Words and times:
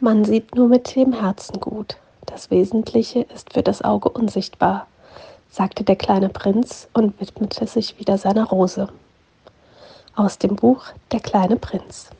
Man 0.00 0.24
sieht 0.24 0.56
nur 0.56 0.68
mit 0.68 0.96
dem 0.96 1.12
Herzen 1.12 1.60
gut. 1.60 1.96
Das 2.26 2.50
Wesentliche 2.50 3.20
ist 3.32 3.52
für 3.52 3.62
das 3.62 3.82
Auge 3.82 4.08
unsichtbar, 4.08 4.88
sagte 5.48 5.84
der 5.84 5.94
kleine 5.94 6.28
Prinz 6.28 6.88
und 6.94 7.20
widmete 7.20 7.68
sich 7.68 7.98
wieder 8.00 8.18
seiner 8.18 8.44
Rose. 8.48 8.88
Aus 10.16 10.38
dem 10.38 10.56
Buch 10.56 10.86
Der 11.12 11.20
kleine 11.20 11.56
Prinz. 11.56 12.10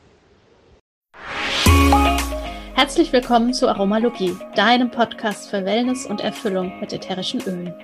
Herzlich 2.75 3.13
willkommen 3.13 3.53
zu 3.53 3.69
Aromalogie, 3.69 4.37
deinem 4.55 4.93
Podcast 4.93 5.51
für 5.51 5.65
Wellness 5.65 6.07
und 6.07 6.21
Erfüllung 6.21 6.79
mit 6.79 6.93
ätherischen 6.93 7.41
Ölen. 7.43 7.75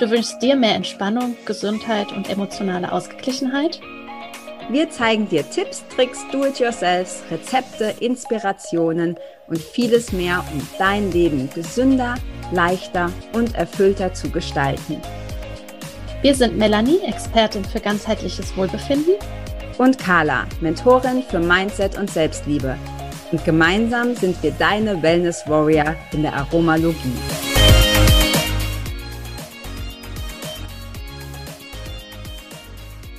Du 0.00 0.10
wünschst 0.10 0.42
dir 0.42 0.56
mehr 0.56 0.74
Entspannung, 0.74 1.36
Gesundheit 1.44 2.10
und 2.12 2.28
emotionale 2.28 2.90
Ausgeglichenheit? 2.90 3.80
Wir 4.68 4.90
zeigen 4.90 5.28
dir 5.28 5.48
Tipps, 5.48 5.84
Tricks, 5.94 6.24
Do-it-yourselfs, 6.32 7.22
Rezepte, 7.30 7.94
Inspirationen 8.00 9.16
und 9.46 9.58
vieles 9.58 10.12
mehr, 10.12 10.44
um 10.52 10.66
dein 10.78 11.12
Leben 11.12 11.48
gesünder, 11.54 12.14
leichter 12.52 13.10
und 13.32 13.54
erfüllter 13.54 14.14
zu 14.14 14.30
gestalten. 14.30 15.00
Wir 16.22 16.34
sind 16.34 16.56
Melanie, 16.56 17.00
Expertin 17.06 17.64
für 17.64 17.80
ganzheitliches 17.80 18.56
Wohlbefinden. 18.56 19.14
Und 19.78 19.98
Carla, 19.98 20.46
Mentorin 20.60 21.22
für 21.22 21.38
Mindset 21.38 21.98
und 21.98 22.10
Selbstliebe 22.10 22.76
und 23.32 23.44
gemeinsam 23.44 24.14
sind 24.14 24.40
wir 24.42 24.52
deine 24.52 25.02
Wellness 25.02 25.42
Warrior 25.48 25.96
in 26.12 26.22
der 26.22 26.34
Aromalogie. 26.34 27.12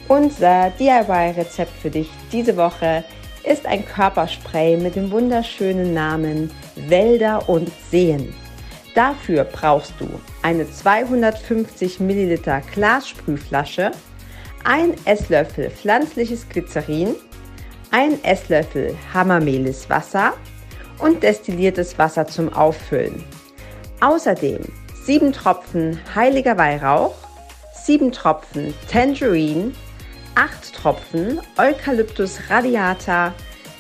Unser 0.08 0.72
DIY-Rezept 0.80 1.78
für 1.82 1.90
dich 1.90 2.10
diese 2.32 2.56
Woche 2.56 3.04
ist 3.48 3.66
ein 3.66 3.86
Körperspray 3.86 4.76
mit 4.78 4.96
dem 4.96 5.10
wunderschönen 5.10 5.94
Namen 5.94 6.52
Wälder 6.76 7.48
und 7.48 7.72
Seen. 7.90 8.34
Dafür 8.94 9.46
brauchst 9.46 9.94
du 10.00 10.08
eine 10.42 10.70
250 10.70 12.00
Milliliter 12.00 12.62
Glassprühflasche, 12.74 13.92
ein 14.66 14.94
Esslöffel 15.06 15.70
pflanzliches 15.70 16.50
Glycerin, 16.50 17.16
ein 17.92 18.22
Esslöffel 18.24 18.96
Hammermehlis 19.14 19.90
Wasser 19.90 20.34
und 21.00 21.24
destilliertes 21.24 21.98
Wasser 21.98 22.28
zum 22.28 22.52
Auffüllen. 22.52 23.24
Außerdem 24.02 24.60
7 25.06 25.32
Tropfen 25.32 26.00
heiliger 26.14 26.58
Weihrauch, 26.58 27.16
7 27.86 28.12
Tropfen 28.12 28.74
Tangerine, 28.92 29.72
8 30.38 30.72
Tropfen 30.72 31.42
Eucalyptus 31.58 32.38
radiata, 32.48 33.34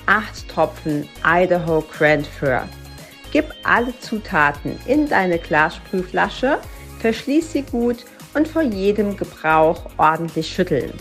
8 0.08 0.50
Tropfen 0.50 1.08
Idaho 1.24 1.82
Cranfir. 1.82 2.68
Gib 3.32 3.54
alle 3.64 3.94
Zutaten 4.00 4.80
in 4.88 5.08
deine 5.08 5.38
Glassprühflasche, 5.38 6.58
verschließ 6.98 7.52
sie 7.52 7.62
gut 7.62 8.06
und 8.34 8.48
vor 8.48 8.64
jedem 8.64 9.16
Gebrauch 9.16 9.86
ordentlich 9.98 10.52
schütteln. 10.52 10.92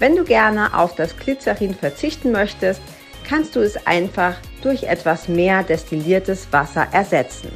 Wenn 0.00 0.16
du 0.16 0.24
gerne 0.24 0.76
auf 0.76 0.96
das 0.96 1.16
Glycerin 1.16 1.76
verzichten 1.76 2.32
möchtest, 2.32 2.80
kannst 3.28 3.54
du 3.54 3.60
es 3.60 3.86
einfach 3.86 4.34
durch 4.60 4.82
etwas 4.82 5.28
mehr 5.28 5.62
destilliertes 5.62 6.48
Wasser 6.50 6.88
ersetzen. 6.90 7.52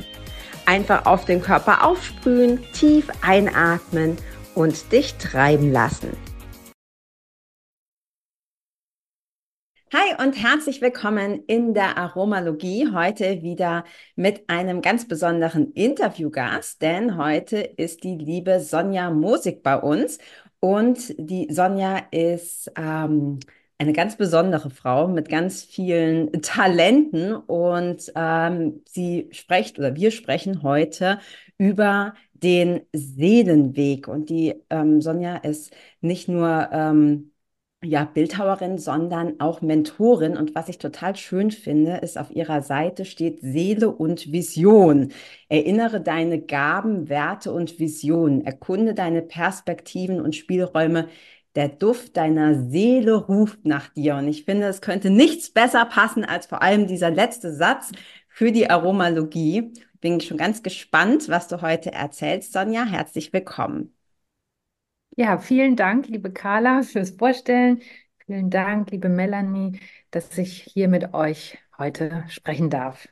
Einfach 0.67 1.05
auf 1.05 1.25
den 1.25 1.43
Körper 1.43 1.85
aufsprühen, 1.85 2.63
tief 2.75 3.09
einatmen 3.23 4.19
und 4.55 4.93
dich 4.93 5.17
treiben 5.17 5.73
lassen. 5.73 6.17
Hi 9.93 10.25
und 10.25 10.35
herzlich 10.41 10.81
willkommen 10.81 11.43
in 11.49 11.75
der 11.75 11.99
Aromalogie. 11.99 12.93
Heute 12.93 13.43
wieder 13.43 13.85
mit 14.15 14.49
einem 14.49 14.83
ganz 14.83 15.09
besonderen 15.09 15.73
Interviewgast, 15.73 16.81
denn 16.81 17.17
heute 17.17 17.59
ist 17.59 18.05
die 18.05 18.15
liebe 18.17 18.61
Sonja 18.61 19.11
Mosig 19.11 19.65
bei 19.65 19.77
uns 19.77 20.19
und 20.61 21.13
die 21.19 21.53
Sonja 21.53 22.03
ist 22.13 22.71
ähm, 22.77 23.41
eine 23.79 23.93
ganz 23.93 24.17
besondere 24.17 24.71
Frau 24.71 25.09
mit 25.09 25.29
ganz 25.29 25.65
vielen 25.65 26.31
Talenten 26.43 27.35
und 27.35 28.13
ähm, 28.15 28.83
sie 28.87 29.29
spricht 29.33 29.81
oder 29.81 29.97
wir 29.97 30.13
sprechen 30.13 30.63
heute 30.63 31.19
über 31.59 32.15
den 32.33 32.83
Seelenweg. 32.93 34.07
Und 34.07 34.31
die 34.31 34.55
ähm, 34.71 35.01
Sonja 35.01 35.37
ist 35.39 35.75
nicht 36.01 36.29
nur 36.29 36.69
ähm, 36.73 37.30
ja, 37.83 38.05
Bildhauerin, 38.05 38.77
sondern 38.79 39.41
auch 39.41 39.63
Mentorin. 39.63 40.37
Und 40.37 40.55
was 40.55 40.69
ich 40.69 40.79
total 40.79 41.17
schön 41.17 41.51
finde, 41.51 41.97
ist, 41.99 42.19
auf 42.19 42.31
ihrer 42.31 42.61
Seite 42.63 43.05
steht 43.07 43.41
Seele 43.41 43.91
und 43.91 44.33
Vision. 44.33 45.13
Erinnere 45.49 46.01
deine 46.03 46.41
Gaben, 46.43 47.09
Werte 47.09 47.53
und 47.53 47.79
Visionen. 47.79 48.45
Erkunde 48.45 48.93
deine 48.95 49.23
Perspektiven 49.23 50.21
und 50.21 50.37
Spielräume. 50.37 51.09
Der 51.55 51.69
Duft 51.69 52.17
deiner 52.19 52.69
Seele 52.69 53.15
ruft 53.15 53.65
nach 53.65 53.89
dir. 53.89 54.17
Und 54.17 54.29
ich 54.29 54.45
finde, 54.45 54.67
es 54.67 54.83
könnte 54.83 55.09
nichts 55.11 55.51
besser 55.51 55.87
passen 55.87 56.25
als 56.25 56.47
vor 56.47 56.63
allem 56.63 56.87
dieser 56.87 57.11
letzte 57.11 57.53
Satz 57.55 57.93
für 58.29 58.53
die 58.53 58.69
Aromalogie. 58.69 59.73
Bin 60.01 60.21
schon 60.21 60.37
ganz 60.37 60.63
gespannt, 60.63 61.29
was 61.29 61.49
du 61.49 61.63
heute 61.63 61.93
erzählst, 61.93 62.53
Sonja. 62.53 62.85
Herzlich 62.85 63.33
willkommen. 63.33 64.00
Ja, 65.17 65.39
vielen 65.39 65.77
Dank, 65.77 66.09
liebe 66.09 66.33
Carla, 66.33 66.83
fürs 66.83 67.11
Vorstellen. 67.11 67.81
Vielen 68.27 68.51
Dank, 68.51 68.91
liebe 68.91 69.09
Melanie, 69.09 69.79
dass 70.11 70.37
ich 70.39 70.63
hier 70.63 70.89
mit 70.89 71.15
euch 71.15 71.59
heute 71.79 72.25
sprechen 72.29 72.71
darf. 72.71 73.09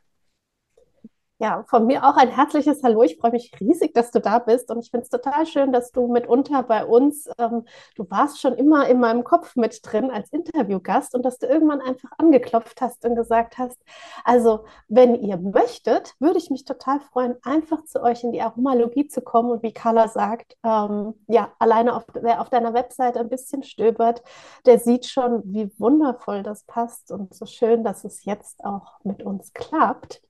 Ja, 1.41 1.63
von 1.69 1.87
mir 1.87 2.03
auch 2.03 2.17
ein 2.17 2.31
herzliches 2.31 2.83
Hallo. 2.83 3.05
Ich 3.05 3.17
freue 3.17 3.31
mich 3.31 3.53
riesig, 3.61 3.95
dass 3.95 4.11
du 4.11 4.21
da 4.21 4.41
bist 4.41 4.73
und 4.73 4.81
ich 4.81 4.91
finde 4.91 5.05
es 5.05 5.09
total 5.09 5.47
schön, 5.47 5.71
dass 5.73 5.93
du 5.93 6.09
mitunter 6.09 6.65
bei 6.65 6.85
uns, 6.85 7.29
ähm, 7.39 7.65
du 7.95 8.11
warst 8.11 8.41
schon 8.41 8.55
immer 8.55 8.89
in 8.89 8.99
meinem 8.99 9.23
Kopf 9.23 9.55
mit 9.55 9.81
drin 9.85 10.11
als 10.11 10.31
Interviewgast 10.31 11.15
und 11.15 11.25
dass 11.25 11.39
du 11.39 11.47
irgendwann 11.47 11.81
einfach 11.81 12.11
angeklopft 12.19 12.81
hast 12.81 13.05
und 13.05 13.15
gesagt 13.15 13.57
hast, 13.57 13.79
also 14.25 14.65
wenn 14.89 15.15
ihr 15.15 15.37
möchtet, 15.37 16.17
würde 16.19 16.39
ich 16.39 16.51
mich 16.51 16.65
total 16.65 16.99
freuen, 16.99 17.37
einfach 17.45 17.85
zu 17.85 18.03
euch 18.03 18.25
in 18.25 18.33
die 18.33 18.43
Aromalogie 18.43 19.07
zu 19.07 19.21
kommen 19.21 19.53
und 19.53 19.63
wie 19.63 19.73
Carla 19.73 20.09
sagt, 20.09 20.57
ähm, 20.65 21.15
ja, 21.29 21.53
alleine 21.61 21.95
auf, 21.95 22.05
wer 22.15 22.41
auf 22.41 22.51
deiner 22.51 22.75
Webseite 22.75 23.21
ein 23.21 23.29
bisschen 23.29 23.63
stöbert, 23.63 24.25
der 24.67 24.81
sieht 24.81 25.07
schon, 25.07 25.43
wie 25.45 25.71
wundervoll 25.79 26.43
das 26.43 26.65
passt 26.65 27.13
und 27.13 27.33
so 27.33 27.47
schön, 27.47 27.85
dass 27.85 28.03
es 28.03 28.25
jetzt 28.25 28.65
auch 28.65 28.99
mit 29.05 29.23
uns 29.23 29.53
klappt. 29.53 30.21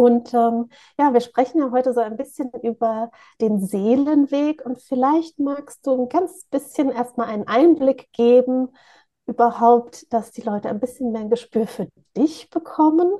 Und 0.00 0.32
ähm, 0.32 0.70
ja, 0.98 1.12
wir 1.12 1.20
sprechen 1.20 1.60
ja 1.60 1.70
heute 1.72 1.92
so 1.92 2.00
ein 2.00 2.16
bisschen 2.16 2.50
über 2.62 3.10
den 3.38 3.60
Seelenweg 3.60 4.64
und 4.64 4.80
vielleicht 4.80 5.38
magst 5.38 5.86
du 5.86 5.92
ein 5.92 6.08
ganz 6.08 6.46
bisschen 6.46 6.90
erstmal 6.90 7.28
einen 7.28 7.46
Einblick 7.46 8.10
geben, 8.14 8.70
überhaupt, 9.26 10.10
dass 10.10 10.30
die 10.30 10.40
Leute 10.40 10.70
ein 10.70 10.80
bisschen 10.80 11.12
mehr 11.12 11.20
ein 11.20 11.28
Gespür 11.28 11.66
für 11.66 11.86
dich 12.16 12.48
bekommen, 12.48 13.12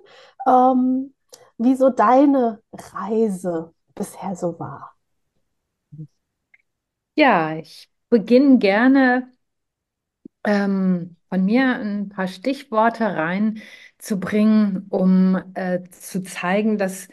ähm, 0.48 1.12
wie 1.58 1.74
so 1.74 1.90
deine 1.90 2.62
Reise 2.72 3.74
bisher 3.94 4.34
so 4.34 4.58
war. 4.58 4.94
Ja, 7.14 7.56
ich 7.56 7.90
beginne 8.08 8.56
gerne 8.56 9.30
ähm, 10.44 11.16
von 11.28 11.44
mir 11.44 11.76
ein 11.78 12.08
paar 12.08 12.28
Stichworte 12.28 13.04
reinzubringen, 13.04 14.86
um 14.90 15.42
äh, 15.54 15.82
zu 15.90 16.22
zeigen, 16.22 16.78
dass 16.78 17.08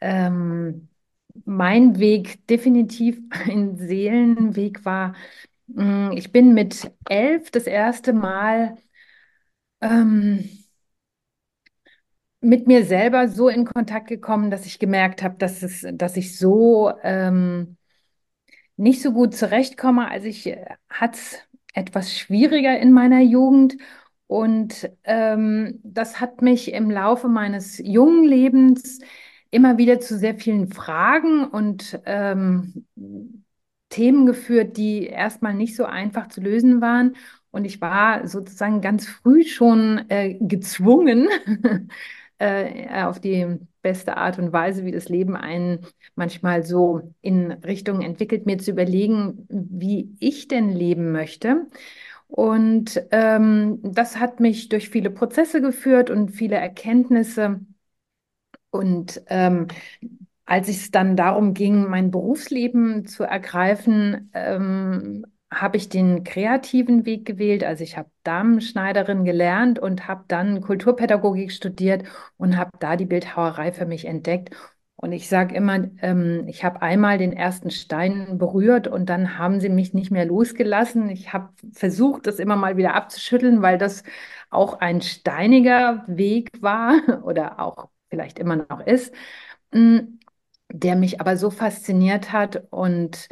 ähm, 0.00 0.88
mein 1.44 1.98
Weg 1.98 2.46
definitiv 2.48 3.20
ein 3.30 3.76
Seelenweg 3.76 4.84
war. 4.84 5.14
Mm, 5.68 6.12
ich 6.12 6.32
bin 6.32 6.54
mit 6.54 6.90
elf 7.08 7.50
das 7.50 7.66
erste 7.66 8.12
Mal 8.12 8.76
ähm, 9.80 10.44
mit 12.40 12.66
mir 12.66 12.84
selber 12.84 13.28
so 13.28 13.48
in 13.48 13.64
Kontakt 13.64 14.08
gekommen, 14.08 14.50
dass 14.50 14.66
ich 14.66 14.78
gemerkt 14.78 15.22
habe, 15.22 15.36
dass 15.38 15.62
es, 15.62 15.86
dass 15.94 16.16
ich 16.16 16.38
so 16.38 16.92
ähm, 17.02 17.76
nicht 18.76 19.02
so 19.02 19.12
gut 19.12 19.34
zurechtkomme. 19.34 20.08
Also 20.10 20.26
ich 20.28 20.46
äh, 20.46 20.66
hatte 20.90 21.18
es 21.18 21.38
etwas 21.76 22.16
schwieriger 22.16 22.78
in 22.78 22.92
meiner 22.92 23.20
Jugend. 23.20 23.76
Und 24.26 24.90
ähm, 25.04 25.80
das 25.84 26.20
hat 26.20 26.42
mich 26.42 26.72
im 26.72 26.90
Laufe 26.90 27.28
meines 27.28 27.78
jungen 27.78 28.24
Lebens 28.24 29.00
immer 29.50 29.78
wieder 29.78 30.00
zu 30.00 30.18
sehr 30.18 30.34
vielen 30.34 30.72
Fragen 30.72 31.44
und 31.46 32.00
ähm, 32.06 32.86
Themen 33.88 34.26
geführt, 34.26 34.76
die 34.76 35.06
erstmal 35.06 35.54
nicht 35.54 35.76
so 35.76 35.84
einfach 35.84 36.28
zu 36.28 36.40
lösen 36.40 36.80
waren. 36.80 37.16
Und 37.50 37.64
ich 37.64 37.80
war 37.80 38.26
sozusagen 38.26 38.80
ganz 38.80 39.06
früh 39.06 39.44
schon 39.44 40.04
äh, 40.10 40.34
gezwungen, 40.40 41.28
äh, 42.38 43.02
auf 43.04 43.20
die 43.20 43.58
beste 43.86 44.16
Art 44.16 44.38
und 44.38 44.52
Weise, 44.52 44.84
wie 44.84 44.92
das 44.92 45.08
Leben 45.08 45.36
einen 45.36 45.86
manchmal 46.16 46.64
so 46.64 47.12
in 47.22 47.52
Richtung 47.52 48.02
entwickelt, 48.02 48.46
mir 48.46 48.58
zu 48.58 48.72
überlegen, 48.72 49.46
wie 49.48 50.14
ich 50.20 50.48
denn 50.48 50.70
leben 50.70 51.12
möchte. 51.12 51.66
Und 52.28 53.02
ähm, 53.12 53.80
das 53.82 54.18
hat 54.18 54.40
mich 54.40 54.68
durch 54.68 54.90
viele 54.90 55.10
Prozesse 55.10 55.60
geführt 55.62 56.10
und 56.10 56.30
viele 56.30 56.56
Erkenntnisse, 56.56 57.60
Und 58.70 59.22
ähm, 59.28 59.68
als 60.44 60.68
es 60.68 60.90
dann 60.90 61.16
darum 61.16 61.54
ging, 61.54 61.88
mein 61.88 62.10
Berufsleben 62.10 63.06
zu 63.06 63.24
ergreifen, 63.24 64.30
ähm, 64.34 65.26
habe 65.50 65.76
ich 65.76 65.88
den 65.88 66.24
kreativen 66.24 67.06
Weg 67.06 67.24
gewählt. 67.24 67.64
Also 67.64 67.84
ich 67.84 67.96
habe 67.96 68.10
Damenschneiderin 68.24 69.24
gelernt 69.24 69.78
und 69.78 70.08
habe 70.08 70.24
dann 70.28 70.60
Kulturpädagogik 70.60 71.52
studiert 71.52 72.04
und 72.36 72.56
habe 72.56 72.70
da 72.80 72.96
die 72.96 73.06
Bildhauerei 73.06 73.72
für 73.72 73.86
mich 73.86 74.06
entdeckt. 74.06 74.50
Und 74.96 75.12
ich 75.12 75.28
sage 75.28 75.54
immer, 75.54 75.88
ähm, 76.02 76.48
ich 76.48 76.64
habe 76.64 76.80
einmal 76.82 77.18
den 77.18 77.32
ersten 77.32 77.70
Stein 77.70 78.38
berührt 78.38 78.88
und 78.88 79.06
dann 79.10 79.38
haben 79.38 79.60
sie 79.60 79.68
mich 79.68 79.92
nicht 79.94 80.10
mehr 80.10 80.24
losgelassen. 80.24 81.10
Ich 81.10 81.32
habe 81.32 81.50
versucht, 81.72 82.26
das 82.26 82.38
immer 82.38 82.56
mal 82.56 82.76
wieder 82.78 82.94
abzuschütteln, 82.94 83.60
weil 83.62 83.76
das 83.78 84.02
auch 84.50 84.80
ein 84.80 85.02
steiniger 85.02 86.02
Weg 86.06 86.50
war 86.62 86.94
oder 87.24 87.60
auch 87.60 87.90
vielleicht 88.10 88.38
immer 88.38 88.56
noch 88.56 88.80
ist, 88.86 89.14
mm, 89.72 89.98
der 90.70 90.96
mich 90.96 91.20
aber 91.20 91.36
so 91.36 91.50
fasziniert 91.50 92.32
hat 92.32 92.64
und 92.70 93.28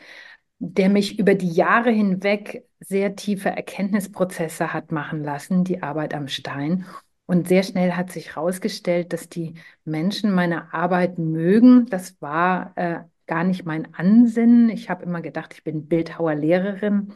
der 0.59 0.89
mich 0.89 1.19
über 1.19 1.35
die 1.35 1.51
Jahre 1.51 1.91
hinweg 1.91 2.67
sehr 2.81 3.17
tiefe 3.17 3.51
Erkenntnisprozesse 3.51 4.73
hat 4.73 4.93
machen 4.93 5.23
lassen, 5.25 5.65
die 5.65 5.83
Arbeit 5.83 6.15
am 6.15 6.29
Stein. 6.29 6.87
Und 7.27 7.49
sehr 7.49 7.63
schnell 7.63 7.93
hat 7.93 8.13
sich 8.13 8.37
herausgestellt, 8.37 9.13
dass 9.13 9.29
die 9.29 9.55
Menschen 9.85 10.33
meine 10.35 10.75
Arbeit 10.75 11.19
mögen. 11.19 11.87
Das 11.87 12.21
war 12.21 12.73
äh, 12.77 13.01
gar 13.27 13.45
nicht 13.45 13.65
mein 13.65 13.95
Ansinnen. 13.95 14.69
Ich 14.69 14.91
habe 14.91 15.05
immer 15.05 15.23
gedacht, 15.23 15.55
ich 15.55 15.65
bin 15.65 15.89
Bildhauerlehrerin. 15.89 17.15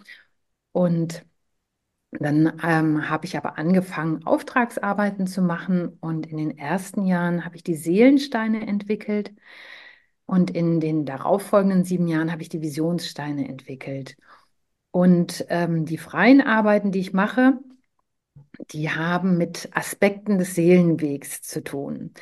Und 0.73 1.27
dann 2.11 2.59
ähm, 2.63 3.11
habe 3.11 3.27
ich 3.27 3.37
aber 3.37 3.59
angefangen, 3.59 4.25
Auftragsarbeiten 4.27 5.27
zu 5.27 5.43
machen. 5.43 5.89
Und 6.01 6.27
in 6.27 6.39
den 6.39 6.57
ersten 6.57 7.05
Jahren 7.07 7.45
habe 7.45 7.57
ich 7.57 7.63
die 7.63 7.77
Seelensteine 7.77 8.67
entwickelt. 8.67 9.33
Und 10.29 10.51
in 10.51 10.79
den 10.79 11.07
darauffolgenden 11.07 11.85
sieben 11.85 12.07
Jahren 12.07 12.31
habe 12.31 12.43
ich 12.43 12.51
die 12.51 12.61
Visionssteine 12.61 13.49
entwickelt. 13.49 14.19
Und 14.91 15.47
ähm, 15.49 15.87
die 15.87 15.97
freien 15.97 16.43
Arbeiten, 16.43 16.93
die 16.93 16.99
ich 16.99 17.15
mache, 17.15 17.55
die 18.73 18.91
haben 18.91 19.39
mit 19.39 19.71
Aspekten 19.73 20.37
des 20.37 20.55
Seelenwegs 20.55 21.41
zu 21.41 21.65
tun. 21.65 22.13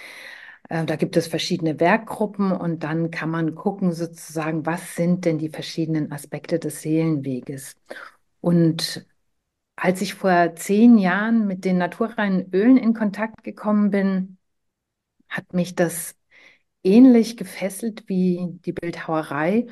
Äh, 0.68 0.84
da 0.84 0.94
gibt 0.94 1.16
es 1.16 1.26
verschiedene 1.26 1.80
Werkgruppen 1.80 2.52
und 2.52 2.84
dann 2.84 3.10
kann 3.10 3.28
man 3.28 3.56
gucken, 3.56 3.90
sozusagen, 3.90 4.64
was 4.66 4.94
sind 4.94 5.24
denn 5.24 5.38
die 5.38 5.48
verschiedenen 5.48 6.12
Aspekte 6.12 6.60
des 6.60 6.82
Seelenweges. 6.82 7.74
Und 8.40 9.04
als 9.74 10.00
ich 10.00 10.14
vor 10.14 10.54
zehn 10.54 10.96
Jahren 10.96 11.48
mit 11.48 11.64
den 11.64 11.78
naturreinen 11.78 12.52
Ölen 12.52 12.76
in 12.76 12.94
Kontakt 12.94 13.42
gekommen 13.42 13.90
bin, 13.90 14.38
hat 15.28 15.52
mich 15.54 15.74
das 15.74 16.14
ähnlich 16.86 17.36
gefesselt 17.36 18.04
wie 18.08 18.48
die 18.64 18.72
Bildhauerei 18.72 19.66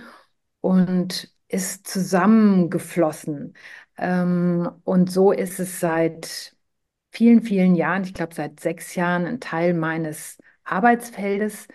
und 0.60 1.32
ist 1.48 1.86
zusammengeflossen. 1.88 3.54
Ähm, 3.98 4.70
und 4.84 5.10
so 5.12 5.32
ist 5.32 5.60
es 5.60 5.80
seit 5.80 6.56
vielen, 7.12 7.42
vielen 7.42 7.74
Jahren, 7.76 8.04
ich 8.04 8.14
glaube 8.14 8.34
seit 8.34 8.60
sechs 8.60 8.94
Jahren, 8.96 9.26
ein 9.26 9.40
Teil 9.40 9.74
meines 9.74 10.38
Arbeitsfeldes, 10.64 11.68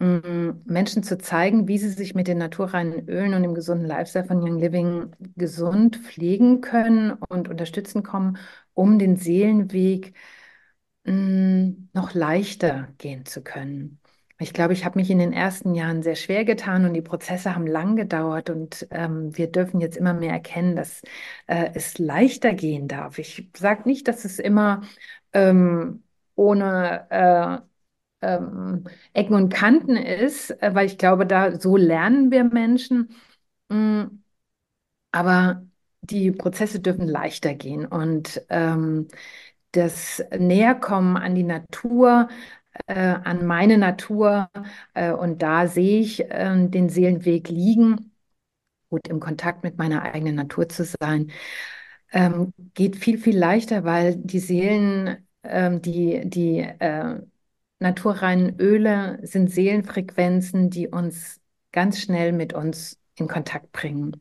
ähm, 0.00 0.62
Menschen 0.66 1.02
zu 1.02 1.18
zeigen, 1.18 1.68
wie 1.68 1.78
sie 1.78 1.88
sich 1.90 2.14
mit 2.14 2.28
den 2.28 2.38
naturreinen 2.38 3.08
Ölen 3.08 3.34
und 3.34 3.42
dem 3.42 3.54
gesunden 3.54 3.86
Lifestyle 3.86 4.24
von 4.26 4.42
Young 4.42 4.58
Living 4.58 5.14
gesund 5.36 5.96
pflegen 5.98 6.60
können 6.60 7.12
und 7.12 7.48
unterstützen 7.48 8.02
kommen, 8.02 8.38
um 8.74 8.98
den 8.98 9.16
Seelenweg 9.16 10.14
mm, 11.04 11.90
noch 11.94 12.14
leichter 12.14 12.88
gehen 12.98 13.26
zu 13.26 13.42
können. 13.42 14.00
Ich 14.44 14.52
glaube, 14.52 14.74
ich 14.74 14.84
habe 14.84 14.98
mich 14.98 15.10
in 15.10 15.18
den 15.18 15.32
ersten 15.32 15.74
Jahren 15.74 16.02
sehr 16.02 16.16
schwer 16.16 16.44
getan 16.44 16.84
und 16.84 16.92
die 16.92 17.00
Prozesse 17.02 17.54
haben 17.54 17.66
lang 17.66 17.96
gedauert 17.96 18.50
und 18.50 18.86
ähm, 18.90 19.36
wir 19.36 19.50
dürfen 19.50 19.80
jetzt 19.80 19.96
immer 19.96 20.12
mehr 20.12 20.32
erkennen, 20.32 20.76
dass 20.76 21.00
äh, 21.46 21.70
es 21.74 21.98
leichter 21.98 22.52
gehen 22.52 22.86
darf. 22.86 23.18
Ich 23.18 23.50
sage 23.56 23.82
nicht, 23.88 24.06
dass 24.06 24.24
es 24.26 24.38
immer 24.38 24.82
ähm, 25.32 26.02
ohne 26.34 27.64
äh, 28.22 28.26
ähm, 28.26 28.84
Ecken 29.14 29.34
und 29.34 29.48
Kanten 29.52 29.96
ist, 29.96 30.50
äh, 30.62 30.74
weil 30.74 30.86
ich 30.86 30.98
glaube, 30.98 31.26
da 31.26 31.58
so 31.58 31.76
lernen 31.78 32.30
wir 32.30 32.44
Menschen. 32.44 33.14
Mm, 33.70 34.04
aber 35.12 35.66
die 36.02 36.32
Prozesse 36.32 36.80
dürfen 36.80 37.08
leichter 37.08 37.54
gehen 37.54 37.86
und 37.86 38.42
ähm, 38.50 39.08
das 39.72 40.22
Näherkommen 40.38 41.16
an 41.16 41.34
die 41.34 41.42
Natur, 41.44 42.28
äh, 42.86 42.94
an 42.94 43.46
meine 43.46 43.78
Natur 43.78 44.50
äh, 44.94 45.12
und 45.12 45.42
da 45.42 45.66
sehe 45.68 46.00
ich 46.00 46.20
äh, 46.30 46.68
den 46.68 46.88
Seelenweg 46.88 47.48
liegen, 47.48 48.12
gut 48.90 49.08
im 49.08 49.20
Kontakt 49.20 49.64
mit 49.64 49.78
meiner 49.78 50.02
eigenen 50.02 50.36
Natur 50.36 50.68
zu 50.68 50.84
sein, 50.84 51.32
ähm, 52.12 52.52
geht 52.74 52.96
viel, 52.96 53.18
viel 53.18 53.36
leichter, 53.38 53.84
weil 53.84 54.16
die 54.16 54.38
Seelen, 54.40 55.26
ähm, 55.42 55.82
die, 55.82 56.22
die 56.28 56.60
äh, 56.60 57.20
naturreinen 57.80 58.58
Öle 58.60 59.18
sind 59.22 59.50
Seelenfrequenzen, 59.50 60.70
die 60.70 60.88
uns 60.88 61.40
ganz 61.72 62.00
schnell 62.00 62.32
mit 62.32 62.52
uns 62.54 62.98
in 63.16 63.28
Kontakt 63.28 63.72
bringen. 63.72 64.20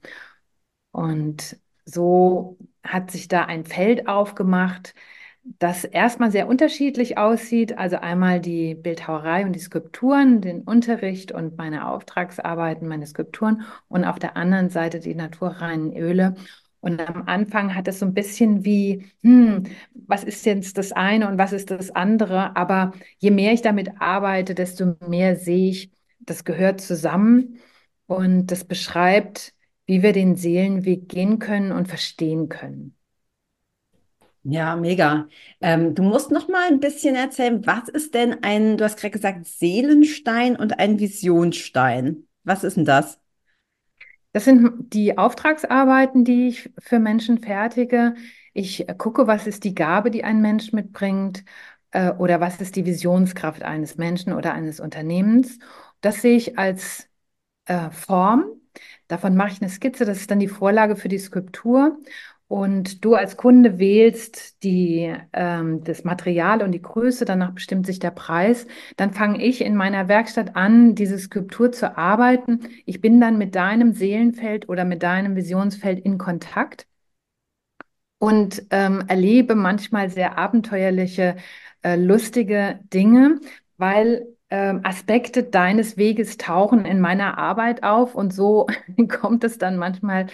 Und 0.91 1.59
so 1.85 2.57
hat 2.83 3.11
sich 3.11 3.27
da 3.27 3.45
ein 3.45 3.65
Feld 3.65 4.07
aufgemacht, 4.07 4.93
das 5.43 5.83
erstmal 5.83 6.31
sehr 6.31 6.47
unterschiedlich 6.47 7.17
aussieht. 7.17 7.77
Also 7.77 7.97
einmal 7.97 8.39
die 8.39 8.75
Bildhauerei 8.75 9.45
und 9.45 9.53
die 9.53 9.59
Skulpturen, 9.59 10.41
den 10.41 10.61
Unterricht 10.61 11.31
und 11.31 11.57
meine 11.57 11.87
Auftragsarbeiten, 11.87 12.87
meine 12.87 13.05
Skulpturen 13.07 13.63
und 13.87 14.05
auf 14.05 14.19
der 14.19 14.37
anderen 14.37 14.69
Seite 14.69 14.99
die 14.99 15.15
naturreinen 15.15 15.95
Öle. 15.95 16.35
Und 16.79 16.99
am 17.01 17.23
Anfang 17.27 17.75
hat 17.75 17.87
es 17.87 17.99
so 17.99 18.05
ein 18.05 18.13
bisschen 18.13 18.65
wie, 18.65 19.05
hm, 19.21 19.63
was 19.93 20.23
ist 20.23 20.45
jetzt 20.45 20.77
das 20.77 20.91
eine 20.91 21.29
und 21.29 21.37
was 21.37 21.53
ist 21.53 21.71
das 21.71 21.91
andere? 21.91 22.55
Aber 22.57 22.91
je 23.19 23.31
mehr 23.31 23.53
ich 23.53 23.61
damit 23.61 24.01
arbeite, 24.01 24.53
desto 24.53 24.95
mehr 25.07 25.35
sehe 25.37 25.69
ich, 25.69 25.91
das 26.19 26.43
gehört 26.43 26.81
zusammen 26.81 27.59
und 28.05 28.47
das 28.47 28.65
beschreibt, 28.65 29.53
wie 29.85 30.03
wir 30.03 30.11
den 30.13 30.35
Seelenweg 30.35 31.07
gehen 31.09 31.39
können 31.39 31.71
und 31.71 31.87
verstehen 31.87 32.49
können. 32.49 32.95
Ja, 34.45 34.75
mega. 34.75 35.27
Ähm, 35.61 35.95
du 35.95 36.03
musst 36.03 36.29
noch 36.31 36.49
mal 36.49 36.67
ein 36.67 36.81
bisschen 36.81 37.15
erzählen, 37.15 37.65
was 37.65 37.87
ist 37.87 38.13
denn 38.13 38.43
ein, 38.43 38.77
du 38.77 38.83
hast 38.83 38.97
gerade 38.97 39.11
gesagt, 39.11 39.45
Seelenstein 39.45 40.57
und 40.57 40.79
ein 40.79 40.99
Visionsstein. 40.99 42.27
Was 42.43 42.63
ist 42.65 42.75
denn 42.75 42.83
das? 42.85 43.19
Das 44.31 44.45
sind 44.45 44.93
die 44.93 45.17
Auftragsarbeiten, 45.17 46.25
die 46.25 46.47
ich 46.47 46.71
für 46.79 46.99
Menschen 46.99 47.39
fertige. 47.39 48.15
Ich 48.53 48.85
gucke, 48.97 49.27
was 49.27 49.47
ist 49.47 49.63
die 49.63 49.75
Gabe, 49.75 50.09
die 50.11 50.23
ein 50.23 50.41
Mensch 50.41 50.73
mitbringt, 50.73 51.43
äh, 51.91 52.11
oder 52.13 52.39
was 52.39 52.59
ist 52.61 52.75
die 52.75 52.85
Visionskraft 52.85 53.61
eines 53.63 53.97
Menschen 53.97 54.33
oder 54.33 54.53
eines 54.53 54.79
Unternehmens. 54.79 55.59
Das 56.01 56.21
sehe 56.21 56.35
ich 56.37 56.57
als 56.57 57.07
äh, 57.65 57.91
Form. 57.91 58.45
Davon 59.07 59.35
mache 59.35 59.51
ich 59.53 59.61
eine 59.61 59.69
Skizze. 59.71 60.05
Das 60.05 60.19
ist 60.19 60.31
dann 60.31 60.39
die 60.39 60.47
Vorlage 60.49 60.95
für 60.95 61.09
die 61.09 61.19
Skulptur 61.19 61.99
und 62.47 63.03
du 63.03 63.15
als 63.15 63.37
Kunde 63.37 63.79
wählst 63.79 64.63
die, 64.63 65.13
ähm, 65.33 65.83
das 65.83 66.03
Material 66.03 66.61
und 66.61 66.71
die 66.71 66.81
Größe, 66.81 67.25
danach 67.25 67.51
bestimmt 67.53 67.85
sich 67.85 67.99
der 67.99 68.11
Preis, 68.11 68.67
dann 68.97 69.13
fange 69.13 69.43
ich 69.43 69.61
in 69.61 69.75
meiner 69.75 70.07
Werkstatt 70.07 70.55
an, 70.55 70.95
diese 70.95 71.17
Skulptur 71.17 71.71
zu 71.71 71.97
arbeiten. 71.97 72.59
Ich 72.85 73.01
bin 73.01 73.19
dann 73.19 73.37
mit 73.37 73.55
deinem 73.55 73.93
Seelenfeld 73.93 74.69
oder 74.69 74.85
mit 74.85 75.03
deinem 75.03 75.35
Visionsfeld 75.35 75.99
in 75.99 76.17
Kontakt 76.17 76.87
und 78.19 78.63
ähm, 78.69 79.03
erlebe 79.07 79.55
manchmal 79.55 80.09
sehr 80.09 80.37
abenteuerliche, 80.37 81.35
äh, 81.83 81.95
lustige 81.97 82.79
Dinge, 82.93 83.39
weil 83.77 84.27
ähm, 84.49 84.81
Aspekte 84.83 85.43
deines 85.43 85.97
Weges 85.97 86.37
tauchen 86.37 86.85
in 86.85 87.01
meiner 87.01 87.37
Arbeit 87.37 87.83
auf 87.83 88.15
und 88.15 88.33
so 88.33 88.67
kommt 89.09 89.43
es 89.43 89.57
dann 89.57 89.77
manchmal 89.77 90.27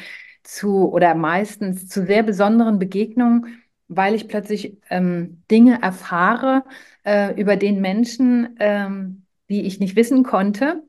zu 0.56 0.92
oder 0.92 1.16
meistens 1.16 1.88
zu 1.88 2.06
sehr 2.06 2.24
besonderen 2.24 2.80
Begegnungen, 2.80 3.62
weil 3.88 4.16
ich 4.16 4.28
plötzlich 4.28 4.78
ähm, 4.90 5.44
Dinge 5.52 5.82
erfahre 5.82 6.64
äh, 7.06 7.40
über 7.40 7.56
den 7.56 7.82
Menschen, 7.82 8.56
ähm, 8.60 9.26
die 9.50 9.66
ich 9.66 9.80
nicht 9.80 9.96
wissen 9.96 10.24
konnte 10.24 10.84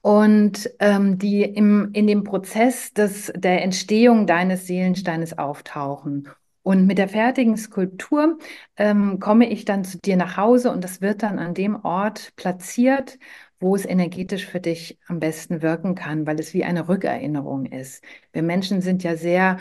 und 0.00 0.70
ähm, 0.78 1.18
die 1.18 1.42
im, 1.42 1.90
in 1.92 2.06
dem 2.06 2.24
Prozess 2.24 2.92
des, 2.92 3.32
der 3.34 3.62
Entstehung 3.62 4.26
deines 4.26 4.66
Seelensteines 4.66 5.38
auftauchen. 5.38 6.28
Und 6.62 6.86
mit 6.86 6.98
der 6.98 7.08
fertigen 7.08 7.56
Skulptur 7.56 8.38
ähm, 8.76 9.20
komme 9.20 9.48
ich 9.48 9.64
dann 9.64 9.84
zu 9.84 9.98
dir 9.98 10.16
nach 10.16 10.36
Hause 10.36 10.70
und 10.70 10.84
das 10.84 11.00
wird 11.00 11.22
dann 11.22 11.38
an 11.38 11.54
dem 11.54 11.82
Ort 11.84 12.32
platziert, 12.36 13.18
wo 13.60 13.74
es 13.74 13.84
energetisch 13.84 14.46
für 14.46 14.60
dich 14.60 14.98
am 15.06 15.20
besten 15.20 15.62
wirken 15.62 15.94
kann, 15.94 16.26
weil 16.26 16.38
es 16.40 16.54
wie 16.54 16.64
eine 16.64 16.88
Rückerinnerung 16.88 17.66
ist. 17.66 18.04
Wir 18.32 18.42
Menschen 18.42 18.80
sind 18.82 19.02
ja 19.02 19.16
sehr 19.16 19.58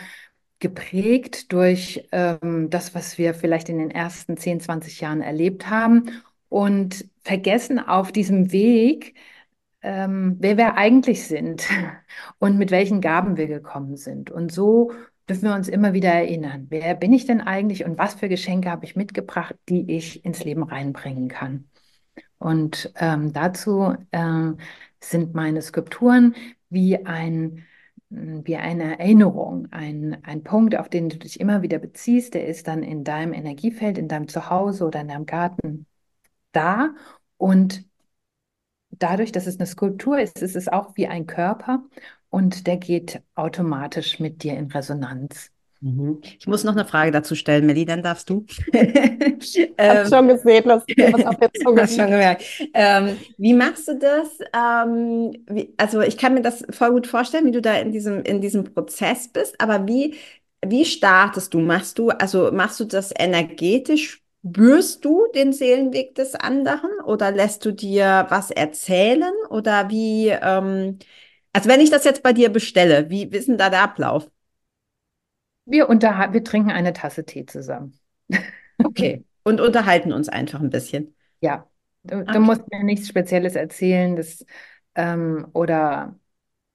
geprägt 0.60 1.52
durch 1.54 2.08
ähm, 2.12 2.70
das, 2.70 2.96
was 2.96 3.18
wir 3.18 3.34
vielleicht 3.34 3.70
in 3.70 3.78
den 3.80 3.92
ersten 3.92 4.38
10, 4.38 4.60
20 4.62 5.02
Jahren 5.02 5.22
erlebt 5.22 5.70
haben. 5.70 6.10
und 6.50 7.06
vergessen 7.24 7.80
auf 7.80 8.12
diesem 8.12 8.52
Weg, 8.54 9.16
ähm, 9.82 10.38
wer 10.40 10.58
wir 10.58 10.76
eigentlich 10.78 11.28
sind 11.28 11.68
und 12.40 12.58
mit 12.58 12.72
welchen 12.72 13.02
Gaben 13.02 13.38
wir 13.38 13.48
gekommen 13.48 13.98
sind. 13.98 14.32
Und 14.32 14.52
so 14.52 14.92
dürfen 15.30 15.44
wir 15.44 15.56
uns 15.56 15.68
immer 15.68 15.94
wieder 15.94 16.10
erinnern, 16.12 16.68
wer 16.70 16.96
bin 16.96 17.14
ich 17.14 17.26
denn 17.26 17.42
eigentlich 17.42 17.86
und 17.86 17.98
was 17.98 18.16
für 18.16 18.30
Geschenke 18.30 18.72
habe 18.72 18.86
ich 18.86 18.96
mitgebracht, 18.96 19.56
die 19.70 19.92
ich 19.96 20.24
ins 20.26 20.44
Leben 20.44 20.64
reinbringen 20.64 21.28
kann. 21.28 21.70
Und 22.40 22.92
ähm, 22.96 23.34
dazu 23.34 23.96
äh, 24.12 24.52
sind 25.02 25.34
meine 25.34 25.62
Skulpturen 25.62 26.36
wie 26.70 27.06
ein 27.06 27.66
wie 28.10 28.56
eine 28.56 29.00
Erinnerung, 29.00 29.68
ein, 29.72 30.24
ein 30.24 30.44
Punkt, 30.44 30.78
auf 30.78 30.90
den 30.90 31.10
du 31.10 31.18
dich 31.18 31.40
immer 31.40 31.62
wieder 31.62 31.78
beziehst, 31.78 32.34
der 32.36 32.48
ist 32.48 32.68
dann 32.68 32.82
in 32.84 33.04
deinem 33.04 33.34
Energiefeld, 33.34 33.98
in 33.98 34.08
deinem 34.08 34.30
Zuhause 34.30 34.86
oder 34.86 35.02
in 35.02 35.10
deinem 35.10 35.26
Garten 35.26 35.86
da. 36.54 36.96
Und 37.38 37.86
dadurch, 38.92 39.32
dass 39.32 39.48
es 39.48 39.60
eine 39.60 39.68
Skulptur 39.68 40.20
ist, 40.20 40.42
ist 40.42 40.56
es 40.56 40.68
auch 40.68 40.96
wie 40.96 41.08
ein 41.08 41.28
Körper 41.28 41.84
und 42.30 42.68
der 42.68 42.78
geht 42.78 43.22
automatisch 43.36 44.20
mit 44.20 44.44
dir 44.44 44.58
in 44.58 44.72
Resonanz. 44.72 45.52
Mhm. 45.82 46.20
Ich 46.40 46.48
muss 46.48 46.64
noch 46.64 46.74
eine 46.74 46.86
Frage 46.86 47.12
dazu 47.12 47.36
stellen, 47.36 47.66
Melli, 47.66 47.86
dann 47.86 48.02
darfst 48.02 48.30
du. 48.30 48.46
ich 48.72 49.68
habe 49.80 50.10
schon 50.10 50.28
gesehen, 50.28 50.68
dass 50.68 50.84
was 50.98 51.26
auf 51.26 51.38
der 51.38 51.54
Zunge 51.54 51.82
hast 51.84 51.96
schon 51.96 52.06
gemerkt. 52.06 52.44
Ähm, 52.74 53.18
wie 53.38 53.54
machst 53.54 53.88
du 53.88 53.98
das? 53.98 54.40
Ähm, 54.54 55.34
wie, 55.48 55.74
also 55.78 56.02
ich 56.02 56.18
kann 56.18 56.34
mir 56.34 56.42
das 56.42 56.66
voll 56.72 56.92
gut 56.92 57.08
vorstellen, 57.08 57.46
wie 57.46 57.52
du 57.52 57.62
da 57.62 57.76
in 57.76 57.92
diesem, 57.92 58.24
in 58.24 58.42
diesem 58.42 58.64
Prozess 58.64 59.28
bist, 59.28 59.60
aber 59.60 59.88
wie, 59.88 60.16
wie 60.66 60.86
startest 60.86 61.54
du? 61.54 61.60
Machst 61.60 62.00
du, 62.00 62.10
also 62.10 62.52
machst 62.52 62.80
du 62.80 62.86
das 62.86 63.14
energetisch? 63.18 64.22
Spürst 64.46 65.04
du 65.04 65.28
den 65.36 65.52
Seelenweg 65.52 66.16
des 66.16 66.34
anderen 66.36 66.90
oder 67.06 67.32
lässt 67.32 67.66
du 67.66 67.72
dir 67.72 68.26
was 68.30 68.50
erzählen? 68.52 69.34
Oder 69.50 69.90
wie, 69.90 70.30
ähm, 70.30 71.00
also 71.54 71.70
wenn 71.70 71.82
ich 71.82 71.90
das 71.90 72.04
jetzt 72.06 72.24
bei 72.24 72.34
dir 72.34 72.50
bestelle, 72.50 73.10
wie, 73.10 73.32
wie 73.32 73.38
ist 73.38 73.48
denn 73.48 73.58
da 73.58 73.70
der 73.70 73.84
Ablauf? 73.84 74.30
Wir, 75.68 75.90
unter, 75.90 76.34
wir 76.34 76.44
trinken 76.44 76.72
eine 76.72 76.94
Tasse 76.94 77.26
Tee 77.26 77.46
zusammen. 77.46 77.98
Okay. 78.84 79.24
Und 79.44 79.60
unterhalten 79.60 80.14
uns 80.14 80.30
einfach 80.30 80.60
ein 80.60 80.70
bisschen. 80.70 81.16
Ja. 81.42 81.68
Du, 82.04 82.18
okay. 82.18 82.34
du 82.34 82.40
musst 82.42 82.70
mir 82.72 82.84
nichts 82.84 83.08
Spezielles 83.08 83.56
erzählen, 83.56 84.16
das, 84.16 84.46
ähm, 84.94 85.48
oder 85.54 86.16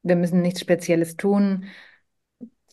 wir 0.02 0.16
müssen 0.16 0.42
nichts 0.42 0.60
Spezielles 0.60 1.16
tun. 1.16 1.66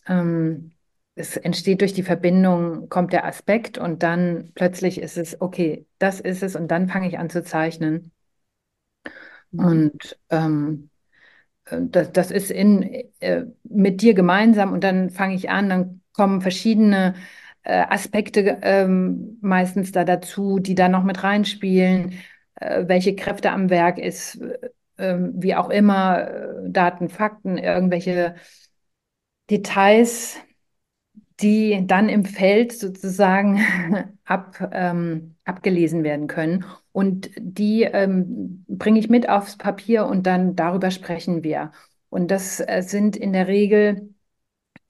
Ähm, 0.08 0.72
es 1.14 1.36
entsteht 1.36 1.80
durch 1.80 1.92
die 1.92 2.02
Verbindung, 2.02 2.88
kommt 2.88 3.12
der 3.12 3.24
Aspekt 3.24 3.78
und 3.78 4.02
dann 4.02 4.50
plötzlich 4.54 5.00
ist 5.00 5.16
es, 5.16 5.40
okay, 5.40 5.86
das 5.98 6.18
ist 6.18 6.42
es 6.42 6.56
und 6.56 6.68
dann 6.68 6.88
fange 6.88 7.06
ich 7.08 7.18
an 7.18 7.30
zu 7.30 7.44
zeichnen. 7.44 8.10
Mhm. 9.52 9.64
Und 9.64 10.18
ähm, 10.30 10.90
äh, 11.66 11.78
das, 11.82 12.12
das 12.12 12.30
ist 12.30 12.50
in, 12.50 12.82
äh, 13.20 13.46
mit 13.64 14.02
dir 14.02 14.14
gemeinsam 14.14 14.72
und 14.72 14.84
dann 14.84 15.10
fange 15.10 15.34
ich 15.34 15.50
an, 15.50 15.68
dann 15.68 15.99
kommen 16.20 16.42
verschiedene 16.42 17.14
äh, 17.62 17.82
Aspekte 17.88 18.58
ähm, 18.60 19.38
meistens 19.40 19.90
da 19.90 20.04
dazu, 20.04 20.58
die 20.58 20.74
da 20.74 20.90
noch 20.90 21.02
mit 21.02 21.22
reinspielen, 21.22 22.12
äh, 22.56 22.84
welche 22.86 23.16
Kräfte 23.16 23.50
am 23.52 23.70
Werk 23.70 23.96
ist, 23.96 24.38
äh, 24.98 25.16
wie 25.32 25.54
auch 25.54 25.70
immer, 25.70 26.28
äh, 26.28 26.70
Daten, 26.70 27.08
Fakten, 27.08 27.56
irgendwelche 27.56 28.34
Details, 29.48 30.36
die 31.40 31.86
dann 31.86 32.10
im 32.10 32.26
Feld 32.26 32.72
sozusagen 32.72 33.64
ab, 34.26 34.68
ähm, 34.72 35.36
abgelesen 35.44 36.04
werden 36.04 36.26
können. 36.26 36.66
Und 36.92 37.30
die 37.38 37.84
ähm, 37.84 38.66
bringe 38.68 38.98
ich 39.00 39.08
mit 39.08 39.26
aufs 39.26 39.56
Papier 39.56 40.04
und 40.04 40.26
dann 40.26 40.54
darüber 40.54 40.90
sprechen 40.90 41.42
wir. 41.42 41.72
Und 42.10 42.30
das 42.30 42.60
äh, 42.60 42.82
sind 42.82 43.16
in 43.16 43.32
der 43.32 43.48
Regel 43.48 44.10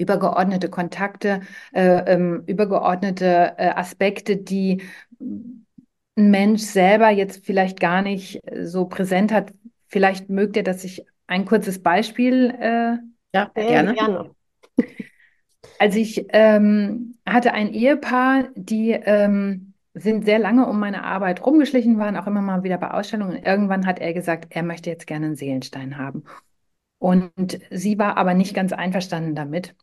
übergeordnete 0.00 0.68
Kontakte, 0.68 1.40
äh, 1.72 2.14
ähm, 2.14 2.42
übergeordnete 2.46 3.54
äh, 3.58 3.68
Aspekte, 3.68 4.36
die 4.36 4.82
ein 5.20 5.66
Mensch 6.30 6.62
selber 6.62 7.10
jetzt 7.10 7.44
vielleicht 7.44 7.78
gar 7.78 8.02
nicht 8.02 8.40
so 8.62 8.86
präsent 8.86 9.32
hat. 9.32 9.52
Vielleicht 9.86 10.28
mögt 10.28 10.56
ihr, 10.56 10.64
dass 10.64 10.84
ich 10.84 11.04
ein 11.26 11.44
kurzes 11.44 11.82
Beispiel. 11.82 12.50
Äh, 12.58 12.96
ja, 13.34 13.50
gerne. 13.54 13.94
gerne. 13.94 14.30
Also 15.78 15.98
ich 15.98 16.26
ähm, 16.30 17.16
hatte 17.26 17.52
ein 17.52 17.72
Ehepaar, 17.72 18.48
die 18.54 18.90
ähm, 18.90 19.72
sind 19.94 20.24
sehr 20.24 20.38
lange 20.38 20.66
um 20.66 20.78
meine 20.78 21.04
Arbeit 21.04 21.44
rumgeschlichen, 21.44 21.98
waren 21.98 22.16
auch 22.16 22.26
immer 22.26 22.42
mal 22.42 22.62
wieder 22.62 22.78
bei 22.78 22.90
Ausstellungen. 22.90 23.42
irgendwann 23.42 23.86
hat 23.86 23.98
er 23.98 24.12
gesagt, 24.12 24.48
er 24.50 24.62
möchte 24.62 24.90
jetzt 24.90 25.06
gerne 25.06 25.26
einen 25.26 25.36
Seelenstein 25.36 25.96
haben. 25.96 26.24
Und 26.98 27.58
sie 27.70 27.98
war 27.98 28.18
aber 28.18 28.34
nicht 28.34 28.54
ganz 28.54 28.72
einverstanden 28.72 29.34
damit. 29.34 29.74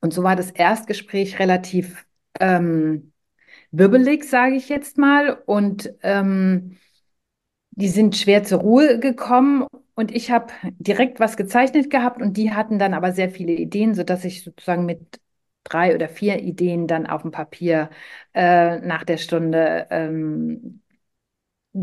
Und 0.00 0.12
so 0.14 0.22
war 0.22 0.36
das 0.36 0.50
Erstgespräch 0.50 1.38
relativ 1.38 2.06
ähm, 2.40 3.12
wirbelig, 3.70 4.24
sage 4.24 4.56
ich 4.56 4.68
jetzt 4.68 4.98
mal. 4.98 5.42
Und 5.46 5.92
ähm, 6.02 6.76
die 7.70 7.88
sind 7.88 8.16
schwer 8.16 8.44
zur 8.44 8.60
Ruhe 8.60 8.98
gekommen 8.98 9.66
und 9.94 10.12
ich 10.14 10.30
habe 10.30 10.52
direkt 10.78 11.20
was 11.20 11.36
gezeichnet 11.36 11.90
gehabt 11.90 12.20
und 12.22 12.36
die 12.36 12.52
hatten 12.52 12.78
dann 12.78 12.94
aber 12.94 13.12
sehr 13.12 13.30
viele 13.30 13.52
Ideen, 13.52 13.94
sodass 13.94 14.24
ich 14.24 14.42
sozusagen 14.44 14.84
mit 14.86 15.20
drei 15.64 15.94
oder 15.94 16.08
vier 16.08 16.40
Ideen 16.40 16.86
dann 16.86 17.06
auf 17.06 17.22
dem 17.22 17.30
Papier 17.30 17.90
äh, 18.34 18.78
nach 18.80 19.04
der 19.04 19.18
Stunde 19.18 19.86
ähm, 19.90 20.82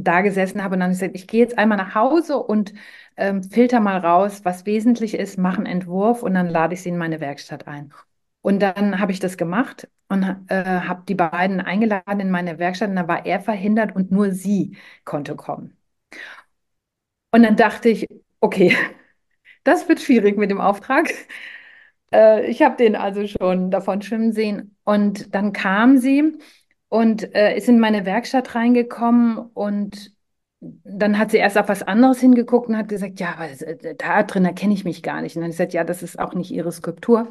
da 0.03 0.21
gesessen 0.21 0.63
habe 0.63 0.75
und 0.75 0.79
dann 0.81 0.91
gesagt, 0.91 1.15
ich 1.15 1.27
gehe 1.27 1.41
jetzt 1.41 1.57
einmal 1.57 1.77
nach 1.77 1.95
Hause 1.95 2.37
und 2.37 2.73
ähm, 3.17 3.43
filter 3.43 3.79
mal 3.79 3.97
raus, 3.97 4.41
was 4.43 4.65
wesentlich 4.65 5.13
ist, 5.15 5.37
mache 5.37 5.57
einen 5.57 5.65
Entwurf 5.67 6.23
und 6.23 6.33
dann 6.33 6.49
lade 6.49 6.73
ich 6.73 6.81
sie 6.81 6.89
in 6.89 6.97
meine 6.97 7.19
Werkstatt 7.19 7.67
ein. 7.67 7.93
Und 8.41 8.59
dann 8.61 8.99
habe 8.99 9.11
ich 9.11 9.19
das 9.19 9.37
gemacht 9.37 9.87
und 10.09 10.23
äh, 10.49 10.55
habe 10.63 11.03
die 11.07 11.15
beiden 11.15 11.61
eingeladen 11.61 12.19
in 12.19 12.29
meine 12.31 12.59
Werkstatt 12.59 12.89
und 12.89 12.95
da 12.95 13.07
war 13.07 13.25
er 13.25 13.39
verhindert 13.39 13.95
und 13.95 14.11
nur 14.11 14.31
sie 14.31 14.77
konnte 15.03 15.35
kommen. 15.35 15.75
Und 17.31 17.43
dann 17.43 17.55
dachte 17.57 17.89
ich, 17.89 18.07
okay, 18.39 18.75
das 19.63 19.87
wird 19.89 20.01
schwierig 20.01 20.37
mit 20.37 20.51
dem 20.51 20.61
Auftrag. 20.61 21.13
Äh, 22.13 22.47
ich 22.49 22.61
habe 22.61 22.77
den 22.77 22.95
also 22.95 23.27
schon 23.27 23.71
davon 23.71 24.01
schwimmen 24.01 24.33
sehen. 24.33 24.77
Und 24.83 25.33
dann 25.35 25.53
kam 25.53 25.97
sie 25.97 26.37
und 26.89 27.35
äh, 27.35 27.57
ist 27.57 27.69
in 27.69 27.79
meine 27.79 28.05
Werkstatt 28.05 28.55
reingekommen 28.55 29.37
und 29.37 30.13
dann 30.61 31.19
hat 31.19 31.31
sie 31.31 31.37
erst 31.37 31.57
auf 31.57 31.67
was 31.69 31.83
anderes 31.83 32.19
hingeguckt 32.19 32.69
und 32.69 32.77
hat 32.77 32.87
gesagt, 32.89 33.19
ja, 33.19 33.45
äh, 33.45 33.95
da 33.95 34.23
drin 34.23 34.45
erkenne 34.45 34.73
ich 34.73 34.85
mich 34.85 35.03
gar 35.03 35.21
nicht. 35.21 35.35
Und 35.35 35.41
dann 35.41 35.49
hat 35.49 35.53
sie 35.53 35.57
gesagt, 35.57 35.73
ja, 35.73 35.83
das 35.83 36.03
ist 36.03 36.19
auch 36.19 36.33
nicht 36.33 36.51
ihre 36.51 36.71
Skulptur. 36.71 37.29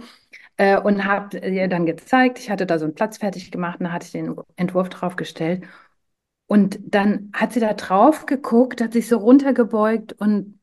Äh, 0.57 0.81
und 0.81 1.05
habe 1.05 1.39
ihr 1.39 1.69
dann 1.69 1.87
gezeigt, 1.87 2.39
ich 2.39 2.51
hatte 2.51 2.67
da 2.67 2.79
so 2.79 2.85
einen 2.85 2.95
Platz 2.95 3.19
fertig 3.19 3.51
gemacht 3.51 3.81
und 3.81 3.87
da 3.87 3.93
hatte 3.93 4.07
ich 4.07 4.13
den 4.13 4.37
Entwurf 4.57 4.89
draufgestellt. 4.89 5.65
Und 6.47 6.79
dann 6.83 7.31
hat 7.35 7.53
sie 7.53 7.61
da 7.61 7.75
drauf 7.75 8.27
geguckt, 8.27 8.81
hat 8.83 8.93
sich 8.93 9.09
so 9.09 9.19
runtergebeugt 9.19 10.13
und 10.15 10.61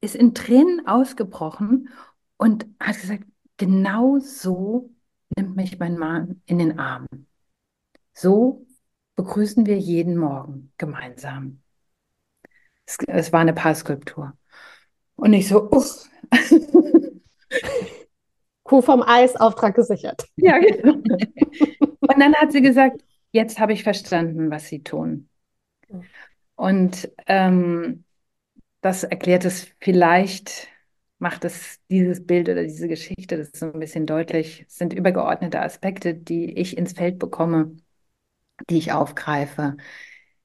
ist 0.00 0.14
in 0.16 0.34
Tränen 0.34 0.86
ausgebrochen 0.86 1.90
und 2.38 2.66
hat 2.80 3.00
gesagt, 3.00 3.24
genau 3.56 4.18
so 4.20 4.90
nimmt 5.36 5.56
mich 5.56 5.78
mein 5.78 5.98
Mann 5.98 6.42
in 6.46 6.58
den 6.58 6.78
Arm. 6.78 7.06
So 8.18 8.66
begrüßen 9.16 9.66
wir 9.66 9.78
jeden 9.78 10.16
Morgen 10.16 10.72
gemeinsam. 10.78 11.60
Es, 12.86 12.96
es 13.06 13.30
war 13.30 13.40
eine 13.40 13.52
Paarskulptur. 13.52 14.32
Und 15.16 15.34
ich 15.34 15.48
so, 15.48 15.70
uff. 15.70 16.08
Kuh 18.62 18.80
vom 18.80 19.02
Eis, 19.02 19.36
Auftrag 19.36 19.74
gesichert. 19.74 20.24
Ja, 20.36 20.58
genau. 20.58 20.94
Und 22.00 22.18
dann 22.18 22.34
hat 22.36 22.52
sie 22.52 22.62
gesagt, 22.62 23.04
jetzt 23.32 23.58
habe 23.58 23.74
ich 23.74 23.82
verstanden, 23.82 24.50
was 24.50 24.66
sie 24.68 24.82
tun. 24.82 25.28
Und 26.54 27.10
ähm, 27.26 28.04
das 28.80 29.04
erklärt 29.04 29.44
es 29.44 29.68
vielleicht, 29.78 30.68
macht 31.18 31.44
es 31.44 31.80
dieses 31.90 32.26
Bild 32.26 32.48
oder 32.48 32.62
diese 32.62 32.88
Geschichte, 32.88 33.36
das 33.36 33.48
ist 33.48 33.58
so 33.58 33.72
ein 33.72 33.78
bisschen 33.78 34.06
deutlich, 34.06 34.64
es 34.66 34.76
sind 34.78 34.94
übergeordnete 34.94 35.60
Aspekte, 35.60 36.14
die 36.14 36.58
ich 36.58 36.78
ins 36.78 36.94
Feld 36.94 37.18
bekomme, 37.18 37.76
die 38.68 38.78
ich 38.78 38.92
aufgreife, 38.92 39.76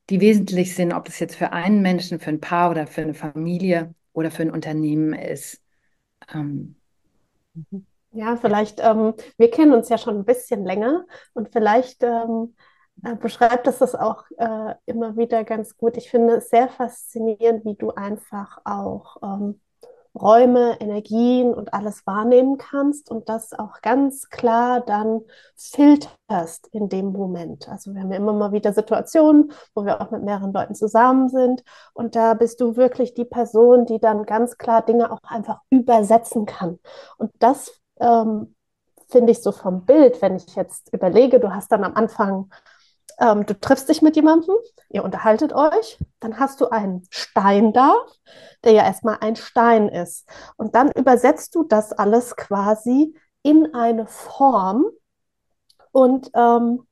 die 0.09 0.21
wesentlich 0.21 0.75
sind, 0.75 0.93
ob 0.93 1.07
es 1.07 1.19
jetzt 1.19 1.35
für 1.35 1.53
einen 1.53 1.81
Menschen, 1.81 2.19
für 2.19 2.29
ein 2.29 2.41
Paar 2.41 2.71
oder 2.71 2.87
für 2.87 3.01
eine 3.01 3.13
Familie 3.13 3.93
oder 4.13 4.31
für 4.31 4.43
ein 4.43 4.51
Unternehmen 4.51 5.13
ist. 5.13 5.61
Ähm, 6.33 6.75
mhm. 7.53 7.85
ja, 8.11 8.35
vielleicht, 8.35 8.79
ähm, 8.81 9.13
wir 9.37 9.51
kennen 9.51 9.73
uns 9.73 9.89
ja 9.89 9.97
schon 9.97 10.17
ein 10.17 10.25
bisschen 10.25 10.65
länger 10.65 11.05
und 11.33 11.49
vielleicht 11.51 12.03
ähm, 12.03 12.55
äh, 13.03 13.15
beschreibt 13.15 13.67
es 13.67 13.79
das 13.79 13.95
auch 13.95 14.25
äh, 14.37 14.75
immer 14.85 15.17
wieder 15.17 15.43
ganz 15.43 15.77
gut. 15.77 15.97
Ich 15.97 16.09
finde 16.09 16.35
es 16.35 16.49
sehr 16.49 16.69
faszinierend, 16.69 17.65
wie 17.65 17.75
du 17.75 17.91
einfach 17.91 18.59
auch 18.65 19.17
ähm, 19.23 19.59
Räume, 20.19 20.79
Energien 20.81 21.53
und 21.53 21.73
alles 21.73 22.05
wahrnehmen 22.05 22.57
kannst 22.57 23.09
und 23.09 23.29
das 23.29 23.53
auch 23.53 23.81
ganz 23.81 24.29
klar 24.29 24.81
dann 24.81 25.21
filterst 25.55 26.67
in 26.71 26.89
dem 26.89 27.13
Moment. 27.13 27.69
Also 27.69 27.93
wir 27.93 28.01
haben 28.01 28.11
ja 28.11 28.17
immer 28.17 28.33
mal 28.33 28.51
wieder 28.51 28.73
Situationen, 28.73 29.51
wo 29.73 29.85
wir 29.85 30.01
auch 30.01 30.11
mit 30.11 30.23
mehreren 30.23 30.51
Leuten 30.53 30.75
zusammen 30.75 31.29
sind 31.29 31.63
und 31.93 32.15
da 32.15 32.33
bist 32.33 32.59
du 32.59 32.75
wirklich 32.75 33.13
die 33.13 33.25
Person, 33.25 33.85
die 33.85 33.99
dann 33.99 34.25
ganz 34.25 34.57
klar 34.57 34.81
Dinge 34.85 35.11
auch 35.11 35.19
einfach 35.23 35.61
übersetzen 35.69 36.45
kann. 36.45 36.79
Und 37.17 37.31
das 37.39 37.79
ähm, 37.99 38.55
finde 39.07 39.31
ich 39.31 39.41
so 39.41 39.51
vom 39.51 39.85
Bild, 39.85 40.21
wenn 40.21 40.35
ich 40.35 40.55
jetzt 40.55 40.93
überlege, 40.93 41.39
du 41.39 41.53
hast 41.53 41.71
dann 41.71 41.83
am 41.83 41.95
Anfang 41.95 42.49
ähm, 43.21 43.45
du 43.45 43.57
triffst 43.57 43.87
dich 43.87 44.01
mit 44.01 44.15
jemandem, 44.15 44.55
ihr 44.89 45.03
unterhaltet 45.03 45.53
euch, 45.53 45.99
dann 46.19 46.39
hast 46.39 46.59
du 46.59 46.69
einen 46.69 47.03
Stein 47.11 47.71
da, 47.71 47.95
der 48.63 48.73
ja 48.73 48.83
erstmal 48.83 49.19
ein 49.21 49.35
Stein 49.35 49.87
ist. 49.87 50.27
Und 50.57 50.75
dann 50.75 50.91
übersetzt 50.91 51.55
du 51.55 51.63
das 51.63 51.93
alles 51.93 52.35
quasi 52.35 53.15
in 53.43 53.73
eine 53.73 54.07
Form 54.07 54.85
und 55.91 56.31
ähm, 56.33 56.87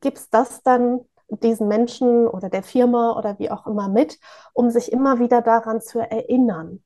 gibst 0.00 0.34
das 0.34 0.62
dann 0.62 1.00
diesen 1.28 1.68
Menschen 1.68 2.28
oder 2.28 2.50
der 2.50 2.62
Firma 2.62 3.16
oder 3.16 3.38
wie 3.38 3.50
auch 3.50 3.66
immer 3.66 3.88
mit, 3.88 4.18
um 4.52 4.70
sich 4.70 4.92
immer 4.92 5.18
wieder 5.18 5.40
daran 5.40 5.80
zu 5.80 5.98
erinnern. 6.00 6.82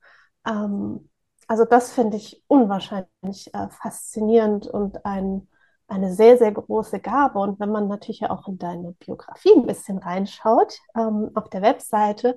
Ähm, 0.47 1.09
also 1.49 1.65
das 1.65 1.93
finde 1.93 2.17
ich 2.17 2.45
unwahrscheinlich 2.47 3.53
äh, 3.53 3.69
faszinierend 3.71 4.69
und 4.69 5.05
ein 5.05 5.49
eine 5.89 6.13
sehr, 6.13 6.37
sehr 6.39 6.53
große 6.53 7.01
Gabe. 7.01 7.39
Und 7.39 7.61
wenn 7.61 7.71
man 7.71 7.89
natürlich 7.89 8.25
auch 8.25 8.49
in 8.49 8.59
deine 8.59 8.93
Biografie 8.93 9.53
ein 9.55 9.67
bisschen 9.67 9.99
reinschaut, 9.99 10.79
ähm, 10.97 11.31
auf 11.35 11.49
der 11.49 11.63
Webseite, 11.63 12.37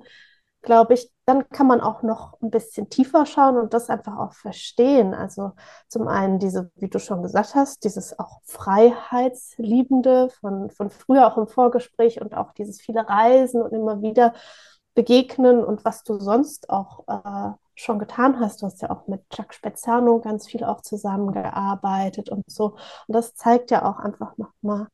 glaube 0.62 0.94
ich, 0.94 1.10
dann 1.24 1.48
kann 1.48 1.66
man 1.66 1.80
auch 1.80 2.02
noch 2.02 2.40
ein 2.42 2.50
bisschen 2.50 2.90
tiefer 2.90 3.24
schauen 3.24 3.56
und 3.56 3.72
das 3.72 3.88
einfach 3.88 4.18
auch 4.18 4.34
verstehen. 4.34 5.14
Also 5.14 5.52
zum 5.88 6.06
einen 6.08 6.38
diese, 6.38 6.70
wie 6.76 6.88
du 6.88 6.98
schon 6.98 7.22
gesagt 7.22 7.54
hast, 7.54 7.84
dieses 7.84 8.18
auch 8.18 8.40
Freiheitsliebende 8.44 10.28
von, 10.40 10.70
von 10.70 10.90
früher 10.90 11.26
auch 11.26 11.38
im 11.38 11.48
Vorgespräch 11.48 12.20
und 12.20 12.34
auch 12.34 12.52
dieses 12.52 12.80
viele 12.80 13.08
Reisen 13.08 13.62
und 13.62 13.72
immer 13.72 14.02
wieder 14.02 14.34
begegnen 14.94 15.64
und 15.64 15.84
was 15.84 16.02
du 16.02 16.18
sonst 16.18 16.68
auch 16.68 17.04
äh, 17.08 17.52
schon 17.80 17.98
getan 17.98 18.40
hast. 18.40 18.62
Du 18.62 18.66
hast 18.66 18.82
ja 18.82 18.90
auch 18.90 19.06
mit 19.08 19.28
Chuck 19.30 19.54
Spezzano 19.54 20.20
ganz 20.20 20.46
viel 20.46 20.64
auch 20.64 20.82
zusammengearbeitet 20.82 22.28
und 22.28 22.44
so. 22.50 22.76
Und 23.06 23.14
das 23.14 23.34
zeigt 23.34 23.70
ja 23.70 23.84
auch 23.84 23.98
einfach 23.98 24.36
nochmal, 24.38 24.88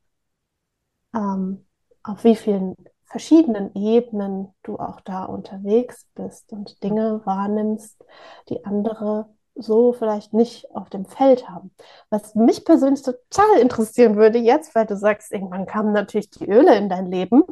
ähm, 1.13 1.65
auf 2.03 2.23
wie 2.23 2.35
vielen 2.35 2.75
verschiedenen 3.05 3.73
Ebenen 3.75 4.53
du 4.63 4.77
auch 4.77 5.01
da 5.01 5.25
unterwegs 5.25 6.07
bist 6.15 6.51
und 6.51 6.83
Dinge 6.83 7.21
wahrnimmst, 7.25 8.03
die 8.49 8.65
andere 8.65 9.29
so 9.55 9.93
vielleicht 9.93 10.33
nicht 10.33 10.69
auf 10.75 10.89
dem 10.89 11.05
Feld 11.05 11.49
haben. 11.49 11.71
Was 12.09 12.35
mich 12.35 12.63
persönlich 12.65 13.01
total 13.01 13.59
interessieren 13.59 14.15
würde 14.15 14.37
jetzt, 14.37 14.75
weil 14.75 14.85
du 14.85 14.95
sagst, 14.95 15.31
irgendwann 15.31 15.65
kamen 15.65 15.93
natürlich 15.93 16.29
die 16.29 16.47
Öle 16.47 16.75
in 16.77 16.89
dein 16.89 17.07
Leben. 17.07 17.43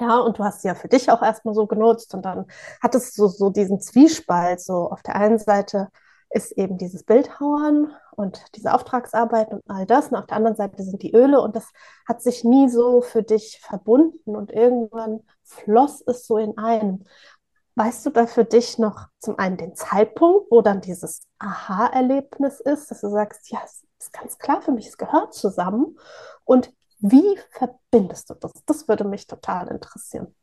Ja, 0.00 0.18
und 0.18 0.38
du 0.38 0.44
hast 0.44 0.62
sie 0.62 0.68
ja 0.68 0.74
für 0.74 0.88
dich 0.88 1.10
auch 1.10 1.22
erstmal 1.22 1.54
so 1.54 1.66
genutzt 1.66 2.14
und 2.14 2.22
dann 2.24 2.46
hattest 2.80 3.18
du 3.18 3.26
so 3.26 3.50
diesen 3.50 3.80
Zwiespalt. 3.80 4.60
So 4.60 4.90
auf 4.90 5.02
der 5.02 5.16
einen 5.16 5.38
Seite 5.38 5.88
ist 6.30 6.52
eben 6.52 6.78
dieses 6.78 7.04
Bildhauern 7.04 7.92
und 8.12 8.42
diese 8.54 8.74
Auftragsarbeit 8.74 9.50
und 9.50 9.62
all 9.68 9.86
das. 9.86 10.08
Und 10.08 10.16
auf 10.16 10.26
der 10.26 10.36
anderen 10.36 10.56
Seite 10.56 10.82
sind 10.82 11.02
die 11.02 11.14
Öle 11.14 11.40
und 11.40 11.56
das 11.56 11.66
hat 12.06 12.22
sich 12.22 12.44
nie 12.44 12.68
so 12.68 13.00
für 13.00 13.22
dich 13.22 13.60
verbunden 13.62 14.36
und 14.36 14.52
irgendwann 14.52 15.20
floss 15.42 16.02
es 16.06 16.26
so 16.26 16.36
in 16.36 16.56
einem. 16.58 17.04
Weißt 17.74 18.04
du 18.06 18.10
da 18.10 18.26
für 18.26 18.44
dich 18.44 18.78
noch 18.78 19.06
zum 19.20 19.38
einen 19.38 19.56
den 19.56 19.74
Zeitpunkt, 19.74 20.50
wo 20.50 20.62
dann 20.62 20.80
dieses 20.80 21.22
Aha-Erlebnis 21.38 22.60
ist, 22.60 22.90
dass 22.90 23.00
du 23.00 23.08
sagst, 23.08 23.50
ja, 23.50 23.60
es 23.64 23.84
ist 23.98 24.12
ganz 24.12 24.38
klar 24.38 24.62
für 24.62 24.72
mich, 24.72 24.88
es 24.88 24.98
gehört 24.98 25.32
zusammen. 25.32 25.96
Und 26.44 26.72
wie 26.98 27.38
verbindest 27.50 28.30
du 28.30 28.34
das? 28.34 28.52
Das 28.66 28.88
würde 28.88 29.04
mich 29.04 29.26
total 29.26 29.68
interessieren. 29.68 30.34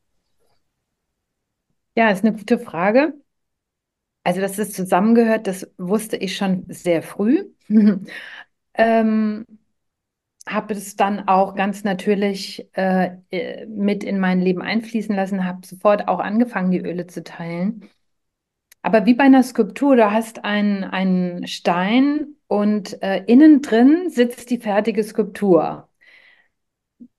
Ja, 1.95 2.09
ist 2.09 2.25
eine 2.25 2.35
gute 2.35 2.59
Frage. 2.59 3.13
Also, 4.23 4.41
dass 4.41 4.57
es 4.57 4.73
zusammengehört, 4.73 5.47
das 5.47 5.69
wusste 5.77 6.17
ich 6.17 6.35
schon 6.35 6.65
sehr 6.67 7.03
früh. 7.03 7.45
ähm, 8.73 9.45
habe 10.47 10.73
es 10.73 10.95
dann 10.95 11.27
auch 11.27 11.55
ganz 11.55 11.83
natürlich 11.83 12.67
äh, 12.73 13.17
äh, 13.31 13.65
mit 13.65 14.03
in 14.03 14.19
mein 14.19 14.41
Leben 14.41 14.61
einfließen 14.61 15.15
lassen, 15.15 15.45
habe 15.45 15.65
sofort 15.65 16.07
auch 16.07 16.19
angefangen, 16.19 16.71
die 16.71 16.79
Öle 16.79 17.07
zu 17.07 17.23
teilen. 17.23 17.89
Aber 18.81 19.05
wie 19.07 19.15
bei 19.15 19.23
einer 19.23 19.41
Skulptur, 19.43 19.95
du 19.95 20.11
hast 20.11 20.45
einen, 20.45 21.47
Stein 21.47 22.35
und 22.47 23.01
äh, 23.01 23.23
innen 23.25 23.61
drin 23.63 24.09
sitzt 24.09 24.51
die 24.51 24.59
fertige 24.59 25.03
Skulptur. 25.03 25.89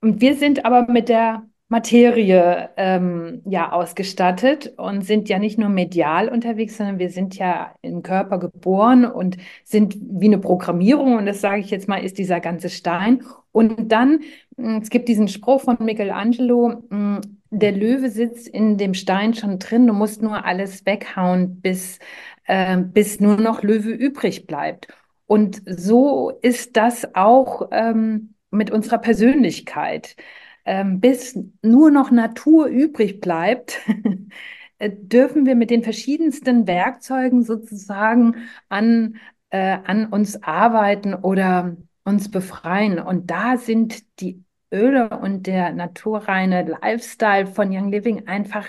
Und 0.06 0.20
wir 0.20 0.36
sind 0.36 0.64
aber 0.64 0.86
mit 0.88 1.08
der 1.08 1.48
Materie 1.66 2.70
ähm, 2.76 3.42
ja 3.44 3.72
ausgestattet 3.72 4.72
und 4.76 5.04
sind 5.04 5.28
ja 5.28 5.40
nicht 5.40 5.58
nur 5.58 5.68
medial 5.68 6.28
unterwegs, 6.28 6.76
sondern 6.76 7.00
wir 7.00 7.10
sind 7.10 7.34
ja 7.34 7.74
im 7.82 8.04
Körper 8.04 8.38
geboren 8.38 9.04
und 9.04 9.36
sind 9.64 9.96
wie 10.00 10.26
eine 10.26 10.38
Programmierung. 10.38 11.16
Und 11.16 11.26
das 11.26 11.40
sage 11.40 11.60
ich 11.60 11.72
jetzt 11.72 11.88
mal, 11.88 12.04
ist 12.04 12.18
dieser 12.18 12.38
ganze 12.38 12.70
Stein. 12.70 13.24
Und 13.50 13.90
dann, 13.90 14.20
hm, 14.56 14.76
es 14.80 14.90
gibt 14.90 15.08
diesen 15.08 15.26
Spruch 15.26 15.62
von 15.62 15.78
Michelangelo, 15.80 16.84
hm, 16.88 17.20
der 17.50 17.72
Löwe 17.72 18.08
sitzt 18.08 18.46
in 18.46 18.78
dem 18.78 18.94
Stein 18.94 19.34
schon 19.34 19.58
drin, 19.58 19.88
du 19.88 19.92
musst 19.92 20.22
nur 20.22 20.44
alles 20.44 20.86
weghauen, 20.86 21.60
bis, 21.60 21.98
äh, 22.44 22.76
bis 22.76 23.18
nur 23.18 23.38
noch 23.38 23.64
Löwe 23.64 23.90
übrig 23.90 24.46
bleibt. 24.46 24.86
Und 25.26 25.62
so 25.66 26.30
ist 26.42 26.76
das 26.76 27.12
auch. 27.16 27.70
Ähm, 27.72 28.35
mit 28.50 28.70
unserer 28.70 28.98
Persönlichkeit. 28.98 30.16
Ähm, 30.64 31.00
bis 31.00 31.38
nur 31.62 31.90
noch 31.90 32.10
Natur 32.10 32.66
übrig 32.66 33.20
bleibt, 33.20 33.80
äh, 34.78 34.90
dürfen 34.92 35.46
wir 35.46 35.54
mit 35.54 35.70
den 35.70 35.82
verschiedensten 35.84 36.66
Werkzeugen 36.66 37.42
sozusagen 37.44 38.36
an, 38.68 39.16
äh, 39.50 39.78
an 39.84 40.06
uns 40.06 40.42
arbeiten 40.42 41.14
oder 41.14 41.76
uns 42.04 42.30
befreien. 42.30 42.98
Und 42.98 43.30
da 43.30 43.56
sind 43.58 44.20
die 44.20 44.42
Öle 44.72 45.10
und 45.10 45.46
der 45.46 45.72
naturreine 45.72 46.62
Lifestyle 46.64 47.46
von 47.46 47.70
Young 47.70 47.90
Living 47.92 48.26
einfach 48.26 48.66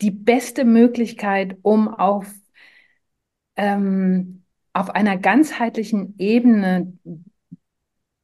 die 0.00 0.10
beste 0.10 0.64
Möglichkeit, 0.64 1.56
um 1.62 1.88
auf, 1.88 2.32
ähm, 3.56 4.44
auf 4.72 4.90
einer 4.90 5.16
ganzheitlichen 5.16 6.14
Ebene 6.18 6.92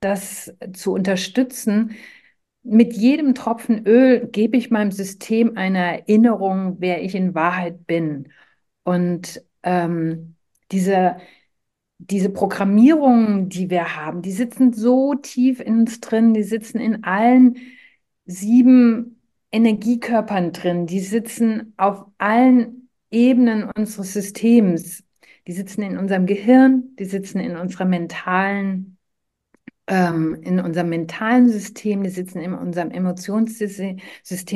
das 0.03 0.55
zu 0.73 0.93
unterstützen. 0.93 1.93
Mit 2.63 2.95
jedem 2.95 3.35
Tropfen 3.35 3.87
Öl 3.87 4.29
gebe 4.29 4.57
ich 4.57 4.71
meinem 4.71 4.93
System 4.93 5.57
eine 5.57 6.01
Erinnerung, 6.01 6.77
wer 6.81 7.03
ich 7.03 7.15
in 7.15 7.35
Wahrheit 7.35 7.87
bin. 7.87 8.29
Und 8.85 9.43
ähm, 9.63 10.37
diese, 10.71 11.17
diese 11.99 12.31
Programmierungen, 12.31 13.49
die 13.49 13.71
wir 13.71 13.97
haben, 13.97 14.23
die 14.23 14.33
sitzen 14.33 14.73
so 14.73 15.15
tief 15.15 15.61
in 15.61 15.81
uns 15.81 16.01
drin, 16.01 16.35
die 16.35 16.43
sitzen 16.43 16.79
in 16.79 17.05
allen 17.05 17.57
sieben 18.27 19.21
Energiekörpern 19.53 20.53
drin, 20.53 20.87
die 20.87 21.01
sitzen 21.01 21.75
auf 21.77 22.07
allen 22.19 22.89
Ebenen 23.11 23.71
unseres 23.77 24.13
Systems. 24.15 25.05
Die 25.47 25.53
sitzen 25.53 25.83
in 25.83 25.99
unserem 25.99 26.27
Gehirn, 26.27 26.95
die 26.99 27.05
sitzen 27.05 27.41
in 27.41 27.57
unserer 27.57 27.85
mentalen 27.85 28.92
ähm, 29.87 30.35
in 30.43 30.61
unserem 30.61 30.89
mentalen 30.91 31.49
System, 31.49 32.03
die 32.03 32.11
sitzen 32.11 32.41
in 32.41 32.55
unserem 32.55 32.91
Emotionssystem, 32.91 33.99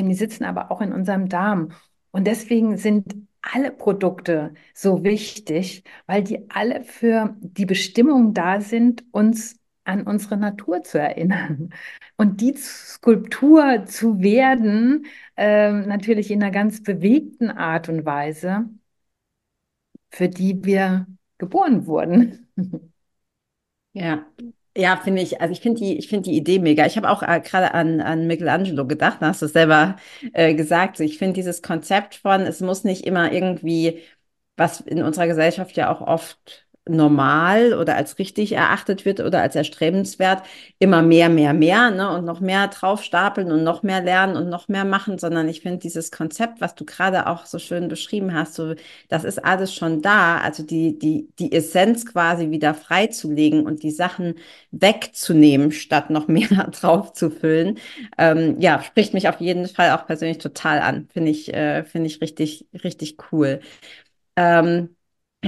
die 0.09 0.13
sitzen 0.15 0.45
aber 0.45 0.71
auch 0.71 0.81
in 0.81 0.93
unserem 0.93 1.29
Darm. 1.29 1.71
Und 2.11 2.25
deswegen 2.27 2.77
sind 2.77 3.27
alle 3.41 3.71
Produkte 3.71 4.53
so 4.73 5.03
wichtig, 5.03 5.83
weil 6.05 6.23
die 6.23 6.49
alle 6.49 6.83
für 6.83 7.35
die 7.41 7.65
Bestimmung 7.65 8.33
da 8.33 8.61
sind, 8.61 9.03
uns 9.11 9.59
an 9.83 10.03
unsere 10.03 10.37
Natur 10.37 10.83
zu 10.83 10.99
erinnern. 10.99 11.69
Und 12.17 12.41
die 12.41 12.55
Skulptur 12.57 13.85
zu 13.85 14.19
werden, 14.21 15.05
äh, 15.37 15.71
natürlich 15.71 16.31
in 16.31 16.43
einer 16.43 16.51
ganz 16.51 16.83
bewegten 16.83 17.49
Art 17.51 17.87
und 17.89 18.05
Weise, 18.05 18.69
für 20.11 20.27
die 20.29 20.63
wir 20.65 21.07
geboren 21.37 21.85
wurden. 21.87 22.47
Ja, 23.93 24.27
ja, 24.77 24.97
finde 24.97 25.21
ich, 25.21 25.41
also 25.41 25.51
ich 25.51 25.61
finde 25.61 25.79
die, 25.81 25.97
ich 25.97 26.07
finde 26.07 26.29
die 26.29 26.37
Idee 26.37 26.59
mega. 26.59 26.85
Ich 26.85 26.97
habe 26.97 27.09
auch 27.09 27.23
äh, 27.23 27.41
gerade 27.41 27.73
an, 27.73 27.99
an 28.01 28.27
Michelangelo 28.27 28.85
gedacht, 28.87 29.17
da 29.21 29.27
hast 29.29 29.41
du 29.41 29.47
es 29.47 29.53
selber 29.53 29.95
äh, 30.33 30.53
gesagt. 30.55 30.99
Ich 30.99 31.17
finde 31.17 31.33
dieses 31.33 31.61
Konzept 31.61 32.15
von, 32.15 32.41
es 32.41 32.61
muss 32.61 32.83
nicht 32.83 33.05
immer 33.05 33.31
irgendwie, 33.31 34.03
was 34.55 34.81
in 34.81 35.01
unserer 35.03 35.27
Gesellschaft 35.27 35.75
ja 35.77 35.91
auch 35.93 36.01
oft 36.01 36.66
normal 36.89 37.73
oder 37.73 37.95
als 37.95 38.19
richtig 38.19 38.53
erachtet 38.53 39.05
wird 39.05 39.19
oder 39.19 39.41
als 39.41 39.55
erstrebenswert, 39.55 40.43
immer 40.79 41.01
mehr, 41.01 41.29
mehr, 41.29 41.53
mehr 41.53 41.91
ne? 41.91 42.09
und 42.15 42.25
noch 42.25 42.39
mehr 42.39 42.67
draufstapeln 42.67 43.51
und 43.51 43.63
noch 43.63 43.83
mehr 43.83 44.01
lernen 44.01 44.35
und 44.37 44.49
noch 44.49 44.67
mehr 44.67 44.85
machen, 44.85 45.17
sondern 45.19 45.47
ich 45.49 45.61
finde 45.61 45.79
dieses 45.79 46.11
Konzept, 46.11 46.61
was 46.61 46.75
du 46.75 46.85
gerade 46.85 47.27
auch 47.27 47.45
so 47.45 47.59
schön 47.59 47.87
beschrieben 47.87 48.33
hast, 48.33 48.53
so, 48.55 48.75
das 49.09 49.23
ist 49.23 49.43
alles 49.43 49.73
schon 49.73 50.01
da, 50.01 50.37
also 50.39 50.63
die, 50.63 50.97
die, 50.97 51.29
die 51.39 51.51
Essenz 51.51 52.05
quasi 52.05 52.51
wieder 52.51 52.73
freizulegen 52.73 53.65
und 53.65 53.83
die 53.83 53.91
Sachen 53.91 54.35
wegzunehmen, 54.71 55.71
statt 55.71 56.09
noch 56.09 56.27
mehr 56.29 56.47
draufzufüllen, 56.71 57.79
ähm, 58.17 58.59
ja, 58.59 58.81
spricht 58.83 59.13
mich 59.13 59.27
auf 59.29 59.39
jeden 59.39 59.67
Fall 59.67 59.91
auch 59.91 60.05
persönlich 60.05 60.37
total 60.39 60.79
an, 60.79 61.07
finde 61.13 61.31
ich, 61.31 61.53
äh, 61.53 61.83
finde 61.83 62.07
ich 62.07 62.21
richtig, 62.21 62.67
richtig 62.83 63.17
cool. 63.31 63.59
Ähm, 64.35 64.96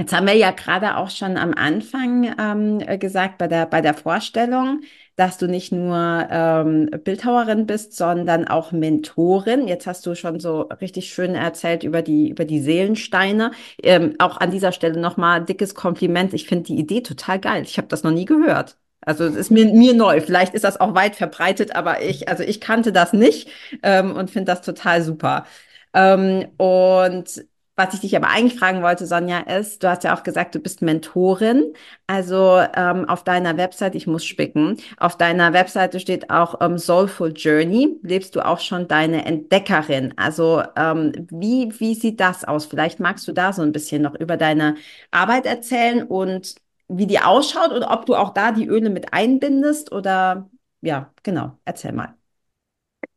Jetzt 0.00 0.14
haben 0.14 0.26
wir 0.26 0.34
ja 0.34 0.50
gerade 0.50 0.96
auch 0.96 1.10
schon 1.10 1.36
am 1.36 1.52
Anfang 1.52 2.34
ähm, 2.40 2.98
gesagt 2.98 3.36
bei 3.36 3.48
der, 3.48 3.66
bei 3.66 3.82
der 3.82 3.92
Vorstellung, 3.92 4.80
dass 5.16 5.36
du 5.36 5.46
nicht 5.46 5.72
nur 5.72 6.26
ähm, 6.30 6.88
Bildhauerin 7.04 7.66
bist, 7.66 7.94
sondern 7.94 8.48
auch 8.48 8.72
Mentorin. 8.72 9.68
Jetzt 9.68 9.86
hast 9.86 10.06
du 10.06 10.14
schon 10.14 10.40
so 10.40 10.62
richtig 10.80 11.12
schön 11.12 11.34
erzählt 11.34 11.82
über 11.82 12.00
die, 12.00 12.30
über 12.30 12.46
die 12.46 12.60
Seelensteine. 12.62 13.50
Ähm, 13.82 14.14
auch 14.18 14.38
an 14.38 14.50
dieser 14.50 14.72
Stelle 14.72 14.98
nochmal 14.98 15.44
dickes 15.44 15.74
Kompliment. 15.74 16.32
Ich 16.32 16.46
finde 16.46 16.64
die 16.64 16.78
Idee 16.78 17.02
total 17.02 17.38
geil. 17.38 17.62
Ich 17.66 17.76
habe 17.76 17.88
das 17.88 18.02
noch 18.02 18.10
nie 18.10 18.24
gehört. 18.24 18.78
Also 19.02 19.24
es 19.24 19.34
ist 19.36 19.50
mir, 19.50 19.66
mir 19.66 19.92
neu. 19.92 20.22
Vielleicht 20.22 20.54
ist 20.54 20.64
das 20.64 20.80
auch 20.80 20.94
weit 20.94 21.14
verbreitet, 21.14 21.76
aber 21.76 22.00
ich, 22.00 22.26
also 22.30 22.42
ich 22.42 22.62
kannte 22.62 22.90
das 22.92 23.12
nicht 23.12 23.50
ähm, 23.82 24.16
und 24.16 24.30
finde 24.30 24.50
das 24.50 24.62
total 24.62 25.02
super. 25.02 25.44
Ähm, 25.92 26.46
und 26.56 27.44
was 27.80 27.94
ich 27.94 28.00
dich 28.00 28.14
aber 28.16 28.28
eigentlich 28.28 28.58
fragen 28.58 28.82
wollte, 28.82 29.06
Sonja, 29.06 29.40
ist, 29.40 29.82
du 29.82 29.88
hast 29.88 30.04
ja 30.04 30.14
auch 30.14 30.22
gesagt, 30.22 30.54
du 30.54 30.58
bist 30.60 30.82
Mentorin. 30.82 31.72
Also 32.06 32.60
ähm, 32.76 33.08
auf 33.08 33.24
deiner 33.24 33.56
Website, 33.56 33.94
ich 33.94 34.06
muss 34.06 34.24
spicken, 34.24 34.76
auf 34.98 35.16
deiner 35.16 35.52
Webseite 35.52 35.98
steht 36.00 36.28
auch 36.30 36.60
ähm, 36.60 36.76
Soulful 36.78 37.32
Journey. 37.34 37.98
Lebst 38.02 38.36
du 38.36 38.44
auch 38.44 38.60
schon 38.60 38.86
deine 38.88 39.24
Entdeckerin? 39.24 40.12
Also 40.16 40.62
ähm, 40.76 41.12
wie, 41.30 41.72
wie 41.80 41.94
sieht 41.94 42.20
das 42.20 42.44
aus? 42.44 42.66
Vielleicht 42.66 43.00
magst 43.00 43.26
du 43.26 43.32
da 43.32 43.52
so 43.52 43.62
ein 43.62 43.72
bisschen 43.72 44.02
noch 44.02 44.14
über 44.14 44.36
deine 44.36 44.76
Arbeit 45.10 45.46
erzählen 45.46 46.02
und 46.06 46.56
wie 46.88 47.06
die 47.06 47.20
ausschaut 47.20 47.72
und 47.72 47.84
ob 47.84 48.06
du 48.06 48.14
auch 48.14 48.30
da 48.34 48.52
die 48.52 48.66
Öle 48.66 48.90
mit 48.90 49.12
einbindest 49.14 49.92
oder 49.92 50.50
ja, 50.82 51.12
genau, 51.22 51.58
erzähl 51.64 51.92
mal. 51.92 52.19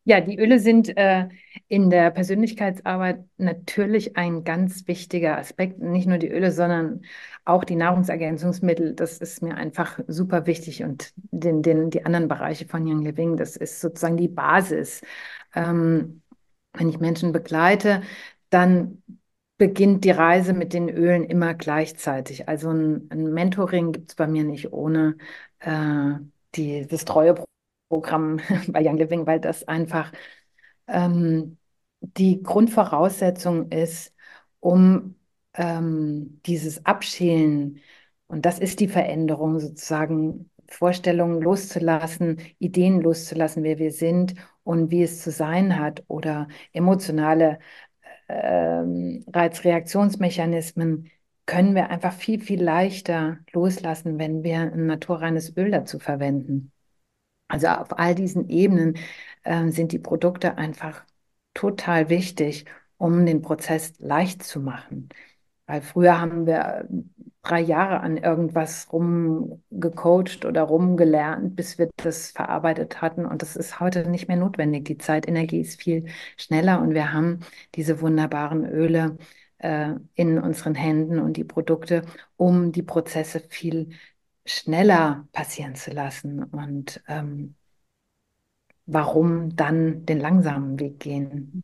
Ja, 0.06 0.20
die 0.20 0.38
Öle 0.38 0.60
sind 0.60 0.96
äh, 0.98 1.30
in 1.70 1.90
der 1.90 2.12
Persönlichkeitsarbeit 2.12 3.24
natürlich 3.38 4.18
ein 4.18 4.44
ganz 4.44 4.86
wichtiger 4.88 5.38
Aspekt. 5.38 5.80
Nicht 5.80 6.08
nur 6.08 6.18
die 6.18 6.28
Öle, 6.30 6.52
sondern 6.52 7.04
auch 7.46 7.64
die 7.64 7.76
Nahrungsergänzungsmittel. 7.78 8.96
Das 8.96 9.20
ist 9.20 9.42
mir 9.42 9.56
einfach 9.56 10.00
super 10.08 10.46
wichtig. 10.46 10.84
Und 10.84 11.14
den, 11.16 11.62
den, 11.62 11.90
die 11.90 12.06
anderen 12.06 12.28
Bereiche 12.28 12.68
von 12.68 12.86
Young 12.86 13.04
Living, 13.04 13.38
das 13.38 13.56
ist 13.56 13.80
sozusagen 13.80 14.18
die 14.18 14.28
Basis. 14.28 15.02
Ähm, 15.56 16.22
wenn 16.74 16.90
ich 16.90 17.00
Menschen 17.00 17.32
begleite, 17.32 18.02
dann 18.50 19.04
beginnt 19.58 20.04
die 20.04 20.12
Reise 20.12 20.54
mit 20.54 20.74
den 20.74 20.90
Ölen 20.90 21.24
immer 21.24 21.54
gleichzeitig. 21.54 22.50
Also 22.50 22.72
ein, 22.72 23.08
ein 23.10 23.34
Mentoring 23.34 23.94
gibt 23.94 24.10
es 24.12 24.16
bei 24.16 24.28
mir 24.28 24.44
nicht 24.44 24.74
ohne 24.74 25.18
äh, 25.60 26.16
die, 26.56 26.88
das 26.88 27.06
treue 27.06 27.36
Programm 27.94 28.40
bei 28.68 28.82
Young 28.84 28.98
Living, 28.98 29.28
weil 29.28 29.40
das 29.40 29.68
einfach 29.68 30.12
ähm, 30.88 31.58
die 32.02 32.42
Grundvoraussetzung 32.44 33.72
ist, 33.72 34.14
um 34.60 35.16
ähm, 35.54 36.42
dieses 36.46 36.86
Abschälen, 36.86 37.80
und 38.28 38.46
das 38.46 38.60
ist 38.60 38.80
die 38.80 38.88
Veränderung 38.88 39.60
sozusagen, 39.60 40.50
Vorstellungen 40.70 41.42
loszulassen, 41.42 42.38
Ideen 42.58 43.02
loszulassen, 43.02 43.64
wer 43.64 43.78
wir 43.78 43.92
sind 43.92 44.34
und 44.64 44.90
wie 44.92 45.04
es 45.04 45.22
zu 45.22 45.30
sein 45.30 45.78
hat 45.78 46.04
oder 46.08 46.48
emotionale 46.72 47.60
ähm, 48.28 49.24
Reizreaktionsmechanismen 49.32 51.12
können 51.46 51.76
wir 51.76 51.90
einfach 51.90 52.14
viel, 52.14 52.42
viel 52.42 52.64
leichter 52.64 53.40
loslassen, 53.52 54.18
wenn 54.20 54.44
wir 54.44 54.62
ein 54.62 54.88
naturreines 54.88 55.56
Öl 55.58 55.72
dazu 55.72 56.00
verwenden. 56.00 56.73
Also 57.48 57.68
auf 57.68 57.98
all 58.00 58.16
diesen 58.16 58.50
Ebenen 58.50 58.98
äh, 59.44 59.70
sind 59.70 59.92
die 59.92 60.00
Produkte 60.00 60.58
einfach 60.58 61.06
total 61.54 62.10
wichtig, 62.10 62.66
um 62.98 63.26
den 63.26 63.42
Prozess 63.42 63.94
leicht 64.00 64.44
zu 64.44 64.60
machen. 64.60 65.10
Weil 65.68 65.82
früher 65.82 66.20
haben 66.20 66.46
wir 66.46 66.88
drei 67.44 67.62
Jahre 67.62 68.00
an 68.02 68.18
irgendwas 68.18 68.92
rumgecoacht 68.92 70.46
oder 70.46 70.64
rumgelernt, 70.64 71.56
bis 71.56 71.78
wir 71.78 71.90
das 71.98 72.32
verarbeitet 72.32 73.02
hatten. 73.02 73.26
Und 73.26 73.42
das 73.42 73.56
ist 73.56 73.80
heute 73.80 74.10
nicht 74.10 74.28
mehr 74.28 74.38
notwendig. 74.38 74.86
Die 74.86 74.98
Zeitenergie 74.98 75.62
ist 75.62 75.82
viel 75.82 76.06
schneller 76.38 76.82
und 76.82 76.94
wir 76.94 77.14
haben 77.14 77.42
diese 77.76 78.02
wunderbaren 78.02 78.66
Öle 78.66 79.18
äh, 79.60 79.94
in 80.16 80.40
unseren 80.40 80.76
Händen 80.76 81.20
und 81.20 81.38
die 81.38 81.44
Produkte, 81.44 82.04
um 82.38 82.72
die 82.72 82.84
Prozesse 82.84 83.40
viel 83.50 83.90
schneller 84.46 85.28
passieren 85.32 85.76
zu 85.76 85.92
lassen 85.92 86.44
und 86.44 87.02
ähm, 87.08 87.56
warum 88.86 89.56
dann 89.56 90.06
den 90.06 90.20
langsamen 90.20 90.80
Weg 90.80 91.00
gehen. 91.00 91.64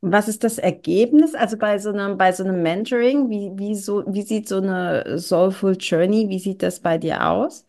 Was 0.00 0.28
ist 0.28 0.44
das 0.44 0.58
Ergebnis? 0.58 1.34
Also 1.34 1.56
bei 1.56 1.78
so 1.78 1.90
einem, 1.90 2.18
bei 2.18 2.32
so 2.32 2.44
einem 2.44 2.62
Mentoring, 2.62 3.30
wie, 3.30 3.50
wie, 3.54 3.74
so, 3.74 4.04
wie 4.06 4.22
sieht 4.22 4.48
so 4.48 4.58
eine 4.58 5.18
Soulful 5.18 5.76
Journey, 5.78 6.28
wie 6.28 6.38
sieht 6.38 6.62
das 6.62 6.80
bei 6.80 6.98
dir 6.98 7.28
aus? 7.28 7.66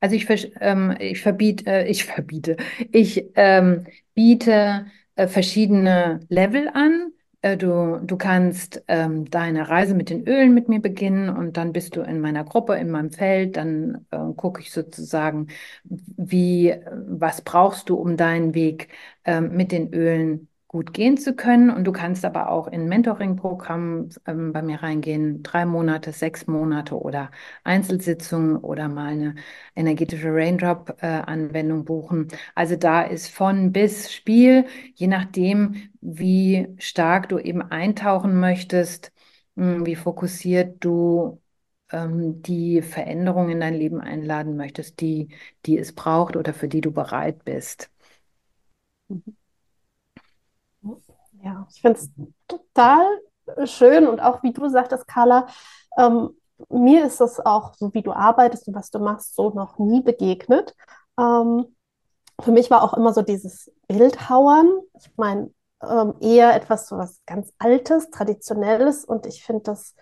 Also 0.00 0.16
ich, 0.16 0.52
ähm, 0.60 0.96
ich 0.98 1.20
verbiete, 1.20 1.66
äh, 1.66 1.88
ich 1.90 2.04
verbiete, 2.04 2.56
ich 2.90 3.24
ähm, 3.34 3.86
biete 4.14 4.86
äh, 5.16 5.26
verschiedene 5.28 6.20
Level 6.28 6.68
an 6.72 7.12
du, 7.42 7.98
du 8.04 8.16
kannst 8.18 8.82
ähm, 8.86 9.24
deine 9.30 9.68
Reise 9.70 9.94
mit 9.94 10.10
den 10.10 10.28
Ölen 10.28 10.52
mit 10.52 10.68
mir 10.68 10.80
beginnen 10.80 11.30
und 11.30 11.56
dann 11.56 11.72
bist 11.72 11.96
du 11.96 12.02
in 12.02 12.20
meiner 12.20 12.44
Gruppe, 12.44 12.74
in 12.76 12.90
meinem 12.90 13.10
Feld. 13.12 13.56
Dann 13.56 14.06
äh, 14.10 14.18
gucke 14.36 14.60
ich 14.60 14.72
sozusagen, 14.72 15.48
wie, 15.84 16.74
was 16.92 17.40
brauchst 17.42 17.88
du, 17.88 17.96
um 17.96 18.16
deinen 18.18 18.54
Weg 18.54 18.88
äh, 19.24 19.40
mit 19.40 19.72
den 19.72 19.92
Ölen 19.94 20.49
gut 20.70 20.92
gehen 20.94 21.16
zu 21.18 21.34
können. 21.34 21.70
Und 21.70 21.84
du 21.84 21.92
kannst 21.92 22.24
aber 22.24 22.48
auch 22.50 22.68
in 22.68 22.86
Mentoring-Programm 22.88 24.10
ähm, 24.26 24.52
bei 24.52 24.62
mir 24.62 24.82
reingehen, 24.82 25.42
drei 25.42 25.66
Monate, 25.66 26.12
sechs 26.12 26.46
Monate 26.46 26.96
oder 27.00 27.30
Einzelsitzungen 27.64 28.56
oder 28.56 28.88
mal 28.88 29.08
eine 29.12 29.34
energetische 29.74 30.28
Raindrop-Anwendung 30.32 31.80
äh, 31.80 31.82
buchen. 31.84 32.28
Also 32.54 32.76
da 32.76 33.02
ist 33.02 33.28
von 33.30 33.72
bis 33.72 34.12
Spiel, 34.12 34.64
je 34.94 35.08
nachdem, 35.08 35.90
wie 36.00 36.68
stark 36.78 37.28
du 37.28 37.38
eben 37.38 37.62
eintauchen 37.62 38.38
möchtest, 38.38 39.12
mh, 39.56 39.74
hm, 39.76 39.86
wie 39.86 39.96
fokussiert 39.96 40.76
du 40.84 41.40
ähm, 41.90 42.42
die 42.42 42.82
Veränderung 42.82 43.50
in 43.50 43.60
dein 43.60 43.74
Leben 43.74 44.00
einladen 44.00 44.56
möchtest, 44.56 45.00
die, 45.00 45.28
die 45.66 45.78
es 45.78 45.92
braucht 45.94 46.36
oder 46.36 46.54
für 46.54 46.68
die 46.68 46.80
du 46.80 46.92
bereit 46.92 47.44
bist. 47.44 47.90
Mhm. 49.08 49.39
Ja, 51.42 51.66
ich 51.72 51.80
finde 51.80 51.98
es 52.00 52.10
total 52.48 53.04
schön 53.64 54.06
und 54.06 54.20
auch 54.20 54.42
wie 54.42 54.52
du 54.52 54.68
sagtest, 54.68 55.06
Carla, 55.08 55.46
ähm, 55.98 56.30
mir 56.68 57.06
ist 57.06 57.20
das 57.20 57.40
auch, 57.40 57.74
so 57.74 57.92
wie 57.94 58.02
du 58.02 58.12
arbeitest 58.12 58.68
und 58.68 58.74
was 58.74 58.90
du 58.90 58.98
machst, 58.98 59.34
so 59.34 59.50
noch 59.50 59.78
nie 59.78 60.02
begegnet. 60.02 60.74
Ähm, 61.18 61.74
für 62.42 62.52
mich 62.52 62.70
war 62.70 62.82
auch 62.82 62.94
immer 62.94 63.12
so 63.14 63.22
dieses 63.22 63.72
Bildhauern, 63.88 64.68
ich 64.98 65.10
meine, 65.16 65.52
ähm, 65.82 66.14
eher 66.20 66.54
etwas 66.54 66.88
so 66.88 66.98
was 66.98 67.20
ganz 67.26 67.52
Altes, 67.58 68.10
Traditionelles 68.10 69.04
und 69.04 69.26
ich 69.26 69.44
finde 69.44 69.62
das 69.64 69.94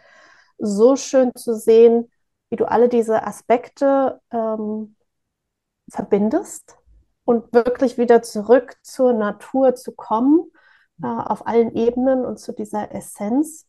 so 0.58 0.96
schön 0.96 1.32
zu 1.36 1.54
sehen, 1.54 2.10
wie 2.50 2.56
du 2.56 2.66
alle 2.68 2.88
diese 2.88 3.24
Aspekte 3.26 4.20
ähm, 4.32 4.96
verbindest 5.90 6.76
und 7.24 7.52
wirklich 7.52 7.98
wieder 7.98 8.22
zurück 8.22 8.76
zur 8.82 9.12
Natur 9.12 9.74
zu 9.74 9.92
kommen 9.92 10.50
äh, 11.02 11.06
auf 11.06 11.46
allen 11.46 11.74
Ebenen 11.74 12.24
und 12.24 12.38
zu 12.38 12.52
dieser 12.52 12.92
Essenz. 12.94 13.66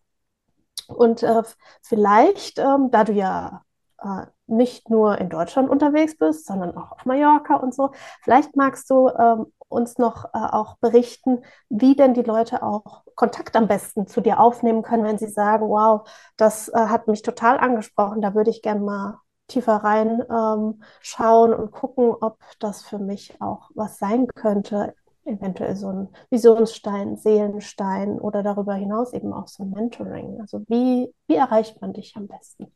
Und 0.87 1.23
äh, 1.23 1.43
vielleicht, 1.81 2.59
ähm, 2.59 2.89
da 2.91 3.03
du 3.03 3.13
ja 3.13 3.63
äh, 4.01 4.25
nicht 4.47 4.89
nur 4.89 5.17
in 5.19 5.29
Deutschland 5.29 5.69
unterwegs 5.69 6.17
bist, 6.17 6.45
sondern 6.45 6.75
auch 6.75 6.91
auf 6.91 7.05
Mallorca 7.05 7.55
und 7.55 7.73
so, 7.73 7.91
vielleicht 8.23 8.55
magst 8.55 8.89
du 8.89 9.09
ähm, 9.09 9.53
uns 9.67 9.97
noch 9.97 10.25
äh, 10.25 10.39
auch 10.39 10.77
berichten, 10.77 11.43
wie 11.69 11.95
denn 11.95 12.13
die 12.13 12.23
Leute 12.23 12.63
auch 12.63 13.03
Kontakt 13.15 13.55
am 13.55 13.67
besten 13.67 14.07
zu 14.07 14.21
dir 14.21 14.39
aufnehmen 14.39 14.81
können, 14.81 15.03
wenn 15.03 15.19
sie 15.19 15.27
sagen, 15.27 15.69
wow, 15.69 16.09
das 16.37 16.69
äh, 16.69 16.77
hat 16.77 17.07
mich 17.07 17.21
total 17.21 17.59
angesprochen, 17.59 18.21
da 18.21 18.33
würde 18.33 18.49
ich 18.49 18.61
gerne 18.61 18.81
mal 18.81 19.19
tiefer 19.47 19.77
rein 19.77 20.23
ähm, 20.29 20.81
und 21.19 21.71
gucken, 21.71 22.15
ob 22.19 22.37
das 22.59 22.83
für 22.83 22.99
mich 22.99 23.41
auch 23.41 23.69
was 23.73 23.97
sein 23.97 24.27
könnte 24.27 24.95
eventuell 25.29 25.75
so 25.75 25.89
ein 25.89 26.09
Visionsstein, 26.29 27.17
Seelenstein 27.17 28.19
oder 28.19 28.43
darüber 28.43 28.75
hinaus 28.75 29.13
eben 29.13 29.33
auch 29.33 29.47
so 29.47 29.63
ein 29.63 29.71
Mentoring? 29.71 30.39
Also 30.41 30.61
wie, 30.67 31.13
wie 31.27 31.35
erreicht 31.35 31.81
man 31.81 31.93
dich 31.93 32.15
am 32.15 32.27
besten? 32.27 32.71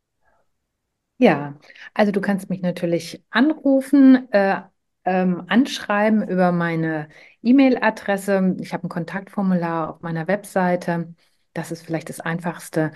Ja, 1.17 1.57
also 1.93 2.11
du 2.11 2.21
kannst 2.21 2.49
mich 2.49 2.61
natürlich 2.61 3.23
anrufen, 3.29 4.31
äh, 4.33 4.61
ähm, 5.05 5.43
anschreiben 5.47 6.27
über 6.27 6.51
meine 6.51 7.07
E-Mail-Adresse. 7.41 8.55
Ich 8.59 8.73
habe 8.73 8.87
ein 8.87 8.89
Kontaktformular 8.89 9.89
auf 9.91 10.01
meiner 10.01 10.27
Webseite. 10.27 11.13
Das 11.53 11.71
ist 11.71 11.85
vielleicht 11.85 12.09
das 12.09 12.19
Einfachste. 12.19 12.91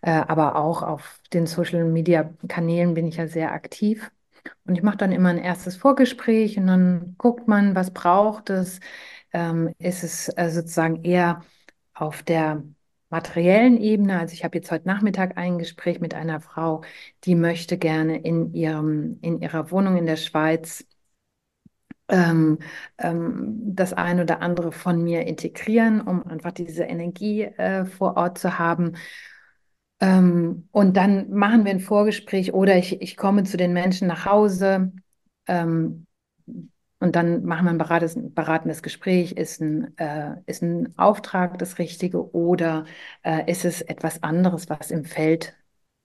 Äh, 0.00 0.10
aber 0.12 0.56
auch 0.56 0.82
auf 0.82 1.20
den 1.32 1.46
Social-Media-Kanälen 1.46 2.94
bin 2.94 3.06
ich 3.06 3.16
ja 3.16 3.28
sehr 3.28 3.52
aktiv. 3.52 4.10
Und 4.64 4.76
ich 4.76 4.82
mache 4.82 4.96
dann 4.98 5.12
immer 5.12 5.30
ein 5.30 5.38
erstes 5.38 5.76
Vorgespräch 5.76 6.58
und 6.58 6.66
dann 6.66 7.14
guckt 7.18 7.48
man, 7.48 7.74
was 7.74 7.92
braucht 7.92 8.50
es. 8.50 8.80
Ähm, 9.32 9.74
ist 9.78 10.04
es 10.04 10.28
äh, 10.36 10.50
sozusagen 10.50 11.04
eher 11.04 11.42
auf 11.94 12.22
der 12.22 12.62
materiellen 13.10 13.78
Ebene. 13.78 14.18
Also 14.18 14.34
ich 14.34 14.44
habe 14.44 14.58
jetzt 14.58 14.70
heute 14.70 14.86
Nachmittag 14.88 15.36
ein 15.38 15.58
Gespräch 15.58 16.00
mit 16.00 16.14
einer 16.14 16.40
Frau, 16.40 16.82
die 17.24 17.34
möchte 17.34 17.78
gerne 17.78 18.18
in 18.18 18.54
ihrem, 18.54 19.18
in 19.22 19.40
ihrer 19.40 19.70
Wohnung 19.70 19.96
in 19.96 20.06
der 20.06 20.16
Schweiz 20.16 20.84
ähm, 22.08 22.58
ähm, 22.98 23.74
das 23.74 23.92
eine 23.92 24.22
oder 24.22 24.40
andere 24.40 24.72
von 24.72 25.02
mir 25.02 25.26
integrieren, 25.26 26.00
um 26.00 26.26
einfach 26.26 26.52
diese 26.52 26.84
Energie 26.84 27.42
äh, 27.42 27.84
vor 27.84 28.16
Ort 28.16 28.38
zu 28.38 28.58
haben. 28.58 28.96
Ähm, 30.00 30.68
und 30.72 30.96
dann 30.96 31.30
machen 31.30 31.64
wir 31.64 31.72
ein 31.72 31.80
Vorgespräch 31.80 32.54
oder 32.54 32.76
ich, 32.76 33.00
ich 33.02 33.16
komme 33.16 33.44
zu 33.44 33.56
den 33.56 33.72
Menschen 33.72 34.08
nach 34.08 34.26
Hause 34.26 34.92
ähm, 35.46 36.06
und 37.00 37.14
dann 37.16 37.44
machen 37.44 37.64
wir 37.66 37.70
ein 37.70 37.78
beratendes, 37.78 38.16
beratendes 38.34 38.82
Gespräch. 38.82 39.32
Ist 39.32 39.60
ein, 39.60 39.96
äh, 39.98 40.36
ist 40.46 40.62
ein 40.62 40.96
Auftrag 40.98 41.58
das 41.58 41.78
Richtige 41.78 42.32
oder 42.34 42.84
äh, 43.22 43.50
ist 43.50 43.64
es 43.64 43.82
etwas 43.82 44.22
anderes, 44.22 44.68
was 44.68 44.90
im 44.90 45.04
Feld 45.04 45.56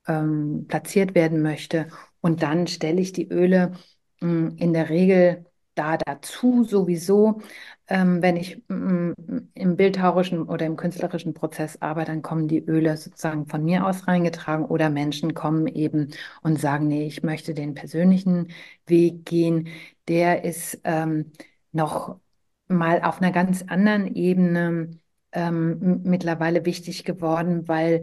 ähm, 0.08 0.66
platziert 0.68 1.16
werden 1.16 1.42
möchte? 1.42 1.88
Und 2.22 2.44
dann 2.44 2.68
stelle 2.68 3.02
ich 3.02 3.12
die 3.14 3.28
Öle 3.30 3.74
mh, 4.22 4.50
hm, 4.50 4.58
in 4.58 4.74
der 4.74 4.90
Regel 4.90 5.46
da 5.76 5.98
dazu 5.98 6.64
sowieso. 6.64 7.42
Ähm, 7.88 8.22
wenn 8.22 8.38
ich 8.38 8.62
mm, 8.70 9.12
im 9.54 9.76
bildhauerischen 9.76 10.44
oder 10.44 10.66
im 10.66 10.76
künstlerischen 10.78 11.34
Prozess 11.34 11.82
arbeite, 11.82 12.12
dann 12.12 12.22
kommen 12.22 12.48
die 12.48 12.60
Öle 12.66 12.96
sozusagen 12.98 13.46
von 13.48 13.64
mir 13.64 13.86
aus 13.86 14.08
reingetragen 14.08 14.66
oder 14.66 14.90
Menschen 14.90 15.34
kommen 15.34 15.68
eben 15.68 16.10
und 16.42 16.60
sagen, 16.60 16.88
nee, 16.88 17.06
ich 17.08 17.24
möchte 17.24 17.54
den 17.54 17.74
persönlichen 17.76 18.50
Weg 18.88 19.26
gehen. 19.26 19.68
Der 20.08 20.44
ist 20.46 20.80
ähm, 20.84 21.32
noch 21.72 22.20
mal 22.68 23.02
auf 23.02 23.22
einer 23.22 23.32
ganz 23.32 23.64
anderen 23.68 24.16
Ebene 24.16 24.92
ähm, 25.32 26.02
mittlerweile 26.04 26.66
wichtig 26.66 27.04
geworden, 27.04 27.68
weil 27.68 28.02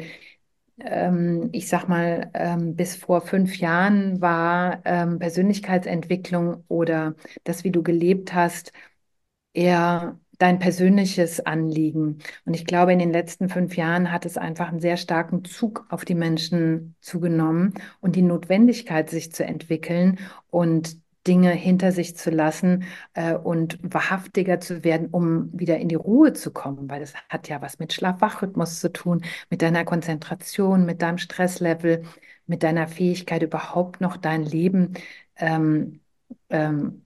ich 1.52 1.68
sag 1.68 1.88
mal, 1.88 2.30
ähm, 2.34 2.76
bis 2.76 2.96
vor 2.96 3.20
fünf 3.20 3.58
Jahren 3.58 4.20
war 4.20 4.80
ähm, 4.84 5.18
Persönlichkeitsentwicklung 5.18 6.64
oder 6.68 7.14
das, 7.44 7.64
wie 7.64 7.70
du 7.70 7.82
gelebt 7.82 8.34
hast, 8.34 8.72
eher 9.52 10.18
dein 10.38 10.58
persönliches 10.58 11.40
Anliegen. 11.40 12.18
Und 12.46 12.54
ich 12.54 12.64
glaube, 12.64 12.92
in 12.92 12.98
den 12.98 13.12
letzten 13.12 13.48
fünf 13.48 13.76
Jahren 13.76 14.10
hat 14.10 14.24
es 14.26 14.38
einfach 14.38 14.68
einen 14.68 14.80
sehr 14.80 14.96
starken 14.96 15.44
Zug 15.44 15.86
auf 15.90 16.04
die 16.04 16.14
Menschen 16.14 16.96
zugenommen 17.00 17.74
und 18.00 18.16
die 18.16 18.22
Notwendigkeit, 18.22 19.10
sich 19.10 19.32
zu 19.32 19.44
entwickeln 19.44 20.18
und 20.48 20.96
Dinge 21.26 21.50
hinter 21.52 21.92
sich 21.92 22.16
zu 22.16 22.30
lassen 22.30 22.84
äh, 23.14 23.34
und 23.34 23.78
wahrhaftiger 23.82 24.60
zu 24.60 24.84
werden, 24.84 25.08
um 25.10 25.50
wieder 25.58 25.78
in 25.78 25.88
die 25.88 25.94
Ruhe 25.94 26.32
zu 26.32 26.50
kommen, 26.52 26.88
weil 26.88 27.00
das 27.00 27.14
hat 27.28 27.48
ja 27.48 27.60
was 27.62 27.78
mit 27.78 27.92
Schlaf-Wach-Rhythmus 27.92 28.80
zu 28.80 28.92
tun, 28.92 29.22
mit 29.50 29.62
deiner 29.62 29.84
Konzentration, 29.84 30.86
mit 30.86 31.02
deinem 31.02 31.18
Stresslevel, 31.18 32.04
mit 32.46 32.62
deiner 32.62 32.88
Fähigkeit 32.88 33.42
überhaupt 33.42 34.00
noch 34.00 34.16
dein 34.16 34.42
Leben 34.44 34.94
ähm, 35.36 36.00
ähm, 36.48 37.04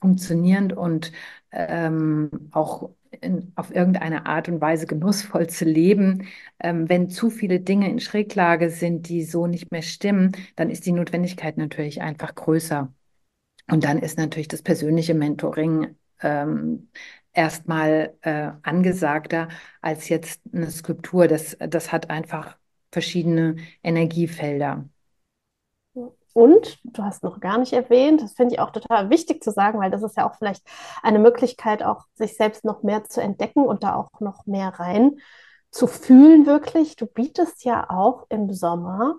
funktionierend 0.00 0.72
und 0.72 1.12
ähm, 1.52 2.30
auch 2.52 2.90
in, 3.20 3.52
auf 3.56 3.74
irgendeine 3.74 4.26
Art 4.26 4.48
und 4.48 4.60
Weise 4.60 4.86
genussvoll 4.86 5.48
zu 5.48 5.64
leben. 5.64 6.28
Ähm, 6.60 6.88
wenn 6.88 7.10
zu 7.10 7.30
viele 7.30 7.60
Dinge 7.60 7.90
in 7.90 8.00
Schräglage 8.00 8.70
sind, 8.70 9.08
die 9.08 9.24
so 9.24 9.46
nicht 9.46 9.70
mehr 9.72 9.82
stimmen, 9.82 10.32
dann 10.56 10.70
ist 10.70 10.86
die 10.86 10.92
Notwendigkeit 10.92 11.56
natürlich 11.58 12.00
einfach 12.02 12.34
größer. 12.34 12.92
Und 13.70 13.84
dann 13.84 13.98
ist 13.98 14.18
natürlich 14.18 14.48
das 14.48 14.62
persönliche 14.62 15.14
Mentoring 15.14 15.96
ähm, 16.22 16.88
erstmal 17.32 18.16
äh, 18.22 18.50
angesagter 18.62 19.48
als 19.80 20.08
jetzt 20.08 20.40
eine 20.52 20.70
Skulptur. 20.70 21.28
Das, 21.28 21.56
das 21.58 21.92
hat 21.92 22.10
einfach 22.10 22.56
verschiedene 22.90 23.56
Energiefelder. 23.82 24.88
Und 26.32 26.78
du 26.84 27.02
hast 27.02 27.24
noch 27.24 27.40
gar 27.40 27.58
nicht 27.58 27.72
erwähnt, 27.72 28.22
das 28.22 28.34
finde 28.34 28.54
ich 28.54 28.60
auch 28.60 28.70
total 28.70 29.10
wichtig 29.10 29.42
zu 29.42 29.50
sagen, 29.50 29.80
weil 29.80 29.90
das 29.90 30.02
ist 30.02 30.16
ja 30.16 30.28
auch 30.28 30.36
vielleicht 30.36 30.62
eine 31.02 31.18
Möglichkeit, 31.18 31.82
auch 31.82 32.04
sich 32.14 32.36
selbst 32.36 32.64
noch 32.64 32.84
mehr 32.84 33.04
zu 33.04 33.20
entdecken 33.20 33.64
und 33.64 33.82
da 33.82 33.96
auch 33.96 34.20
noch 34.20 34.46
mehr 34.46 34.68
rein 34.68 35.18
zu 35.72 35.86
fühlen, 35.86 36.46
wirklich. 36.46 36.96
Du 36.96 37.06
bietest 37.06 37.64
ja 37.64 37.88
auch 37.90 38.26
im 38.28 38.52
Sommer 38.52 39.16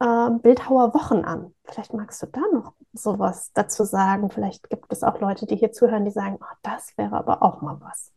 äh, 0.00 0.30
Bildhauerwochen 0.42 1.24
an. 1.24 1.54
Vielleicht 1.64 1.94
magst 1.94 2.22
du 2.22 2.26
da 2.26 2.40
noch 2.52 2.74
sowas 2.92 3.52
dazu 3.54 3.84
sagen. 3.84 4.30
Vielleicht 4.30 4.68
gibt 4.70 4.92
es 4.92 5.02
auch 5.02 5.20
Leute, 5.20 5.46
die 5.46 5.56
hier 5.56 5.72
zuhören, 5.72 6.04
die 6.04 6.10
sagen, 6.10 6.38
oh, 6.40 6.54
das 6.62 6.96
wäre 6.96 7.16
aber 7.16 7.42
auch 7.42 7.62
mal 7.62 7.78
was. 7.80 8.12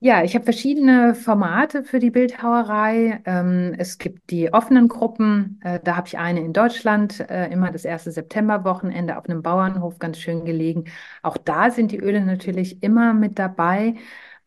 Ja, 0.00 0.22
ich 0.22 0.34
habe 0.34 0.44
verschiedene 0.44 1.14
Formate 1.14 1.82
für 1.82 1.98
die 1.98 2.10
Bildhauerei. 2.10 3.22
Ähm, 3.24 3.74
es 3.78 3.96
gibt 3.96 4.30
die 4.30 4.52
offenen 4.52 4.88
Gruppen. 4.88 5.58
Äh, 5.64 5.80
da 5.82 5.96
habe 5.96 6.06
ich 6.08 6.18
eine 6.18 6.40
in 6.40 6.52
Deutschland, 6.52 7.20
äh, 7.30 7.46
immer 7.50 7.70
das 7.72 7.86
erste 7.86 8.12
Septemberwochenende 8.12 9.16
auf 9.16 9.24
einem 9.24 9.40
Bauernhof, 9.42 9.98
ganz 9.98 10.18
schön 10.18 10.44
gelegen. 10.44 10.84
Auch 11.22 11.38
da 11.38 11.70
sind 11.70 11.90
die 11.90 11.98
Öle 12.00 12.20
natürlich 12.20 12.82
immer 12.82 13.14
mit 13.14 13.38
dabei. 13.38 13.94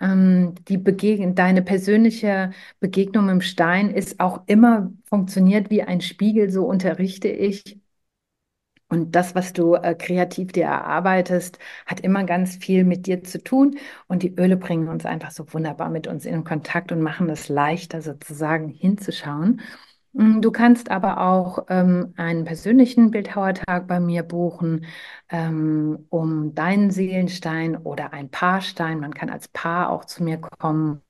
Ähm, 0.02 0.56
die 0.68 0.78
Begeg 0.78 1.36
deine 1.36 1.62
persönliche 1.62 2.52
Begegnung 2.80 3.30
im 3.30 3.42
Stein 3.42 3.90
ist 3.92 4.20
auch 4.20 4.44
immer 4.48 4.92
funktioniert 5.06 5.70
wie 5.70 5.84
ein 5.84 6.02
Spiegel, 6.02 6.50
so 6.52 6.66
unterrichte 6.66 7.28
ich. 7.30 7.80
Und 8.90 9.16
das, 9.16 9.36
was 9.36 9.52
du 9.52 9.76
äh, 9.76 9.96
kreativ 9.96 10.54
dir 10.54 10.64
erarbeitest, 10.66 11.60
hat 11.86 12.00
immer 12.00 12.24
ganz 12.24 12.56
viel 12.56 12.86
mit 12.86 13.06
dir 13.06 13.22
zu 13.24 13.44
tun. 13.44 13.78
Und 14.08 14.24
die 14.24 14.34
Öle 14.40 14.56
bringen 14.56 14.88
uns 14.88 15.06
einfach 15.06 15.32
so 15.32 15.52
wunderbar 15.54 15.90
mit 15.90 16.08
uns 16.08 16.26
in 16.26 16.44
Kontakt 16.46 16.92
und 16.94 17.02
machen 17.02 17.30
es 17.30 17.50
leichter, 17.50 18.02
sozusagen 18.02 18.70
hinzuschauen. 18.70 19.62
Mm, 20.18 20.42
du 20.42 20.52
kannst 20.52 20.90
aber 20.92 21.20
auch 21.22 21.66
ähm, 21.70 22.14
einen 22.18 22.44
persönlichen 22.46 23.12
Bildhauertag 23.12 23.88
bei 23.88 24.00
mir 24.00 24.24
buchen, 24.24 24.86
ähm, 25.30 26.06
um 26.10 26.56
deinen 26.56 26.90
Seelenstein 26.92 27.78
oder 27.78 28.14
ein 28.14 28.30
Paarstein. 28.32 29.00
Man 29.00 29.14
kann 29.14 29.30
als 29.30 29.48
Paar 29.50 29.90
auch 29.92 30.06
zu 30.06 30.24
mir 30.24 30.38
kommen 30.40 31.02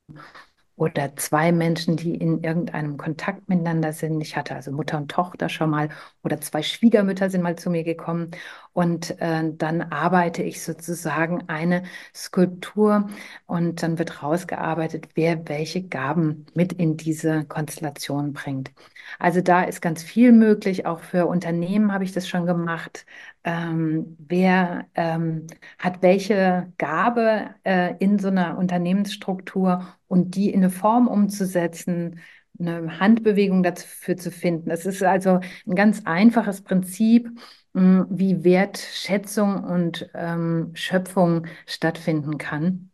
oder 0.77 1.15
zwei 1.17 1.51
Menschen, 1.51 1.97
die 1.97 2.15
in 2.15 2.43
irgendeinem 2.43 2.97
Kontakt 2.97 3.49
miteinander 3.49 3.93
sind. 3.93 4.21
Ich 4.21 4.37
hatte 4.37 4.55
also 4.55 4.71
Mutter 4.71 4.97
und 4.97 5.11
Tochter 5.11 5.49
schon 5.49 5.71
mal 5.71 5.89
oder 6.23 6.39
zwei 6.41 6.63
Schwiegermütter 6.63 7.29
sind 7.29 7.41
mal 7.43 7.57
zu 7.57 7.69
mir 7.71 7.83
gekommen 7.83 8.31
und 8.73 9.19
äh, 9.21 9.43
dann 9.57 9.81
arbeite 9.81 10.43
ich 10.43 10.61
sozusagen 10.63 11.43
eine 11.49 11.83
Skulptur 12.15 13.09
und 13.47 13.83
dann 13.83 13.97
wird 13.99 14.23
rausgearbeitet, 14.23 15.09
wer 15.15 15.47
welche 15.49 15.83
Gaben 15.83 16.45
mit 16.53 16.73
in 16.73 16.95
diese 16.97 17.45
Konstellation 17.45 18.33
bringt. 18.33 18.71
Also 19.19 19.41
da 19.41 19.63
ist 19.63 19.81
ganz 19.81 20.03
viel 20.03 20.31
möglich. 20.31 20.85
Auch 20.85 20.99
für 21.01 21.25
Unternehmen 21.27 21.91
habe 21.93 22.03
ich 22.03 22.11
das 22.11 22.27
schon 22.27 22.45
gemacht. 22.45 23.05
Ähm, 23.47 24.17
wer 24.19 24.87
ähm, 24.95 25.47
hat 25.79 26.01
welche 26.01 26.73
Gabe 26.77 27.55
äh, 27.63 27.95
in 27.99 28.19
so 28.19 28.27
einer 28.27 28.57
Unternehmensstruktur 28.57 29.87
und 30.07 30.35
die 30.35 30.49
in 30.49 30.59
eine 30.63 30.69
Form 30.69 31.07
umzusetzen, 31.07 32.19
eine 32.59 32.99
Handbewegung 32.99 33.63
dafür 33.63 34.17
zu 34.17 34.31
finden. 34.31 34.69
Es 34.69 34.85
ist 34.85 35.01
also 35.01 35.39
ein 35.65 35.75
ganz 35.75 36.01
einfaches 36.03 36.61
Prinzip, 36.61 37.29
hm, 37.73 38.07
wie 38.09 38.43
Wertschätzung 38.43 39.63
und 39.63 40.09
ähm, 40.13 40.71
Schöpfung 40.73 41.47
stattfinden 41.65 42.37
kann 42.37 42.91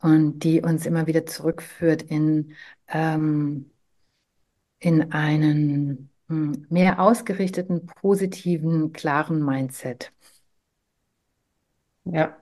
und 0.00 0.40
die 0.40 0.62
uns 0.62 0.86
immer 0.86 1.06
wieder 1.06 1.26
zurückführt 1.26 2.02
in, 2.02 2.54
ähm, 2.88 3.70
in 4.80 5.12
einen 5.12 6.11
mehr 6.68 7.00
ausgerichteten, 7.00 7.86
positiven, 7.86 8.92
klaren 8.92 9.44
Mindset. 9.44 10.12
Ja. 12.04 12.36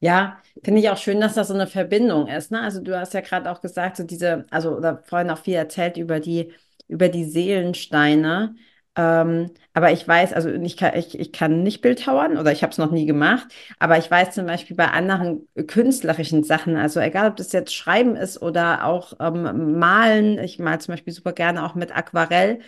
Ja, 0.00 0.42
finde 0.64 0.80
ich 0.80 0.90
auch 0.90 0.98
schön, 0.98 1.20
dass 1.20 1.34
das 1.34 1.48
so 1.48 1.54
eine 1.54 1.66
Verbindung 1.68 2.28
ist. 2.28 2.52
Ne? 2.52 2.60
Also 2.62 2.82
du 2.82 2.98
hast 2.98 3.14
ja 3.14 3.20
gerade 3.22 3.50
auch 3.50 3.60
gesagt, 3.62 3.96
so 3.98 4.04
diese, 4.04 4.46
also 4.50 4.76
oder 4.76 5.02
vorhin 5.06 5.30
auch 5.30 5.38
viel 5.38 5.54
erzählt 5.54 5.96
über 5.96 6.20
die, 6.20 6.52
über 6.88 7.08
die 7.08 7.24
Seelensteine. 7.24 8.56
Ähm, 8.96 9.50
aber 9.74 9.92
ich 9.92 10.06
weiß, 10.08 10.34
also 10.34 10.50
ich 10.50 10.76
kann, 10.76 10.96
ich, 10.96 11.18
ich 11.18 11.32
kann 11.32 11.62
nicht 11.64 11.82
bildhauern 11.82 12.38
oder 12.38 12.52
ich 12.52 12.62
habe 12.62 12.72
es 12.72 12.78
noch 12.78 12.90
nie 12.92 13.06
gemacht, 13.06 13.48
aber 13.78 13.98
ich 13.98 14.10
weiß 14.10 14.32
zum 14.34 14.46
Beispiel 14.46 14.76
bei 14.76 14.88
anderen 14.88 15.48
künstlerischen 15.68 16.44
Sachen, 16.44 16.76
also 16.76 17.00
egal 17.00 17.30
ob 17.30 17.36
das 17.36 17.52
jetzt 17.52 17.74
Schreiben 17.74 18.16
ist 18.16 18.42
oder 18.42 18.84
auch 18.86 19.14
ähm, 19.20 19.78
Malen, 19.78 20.38
ich 20.38 20.58
mal 20.60 20.80
zum 20.80 20.94
Beispiel 20.94 21.12
super 21.14 21.32
gerne 21.32 21.64
auch 21.66 21.74
mit 21.76 21.96
Aquarell 21.96 22.60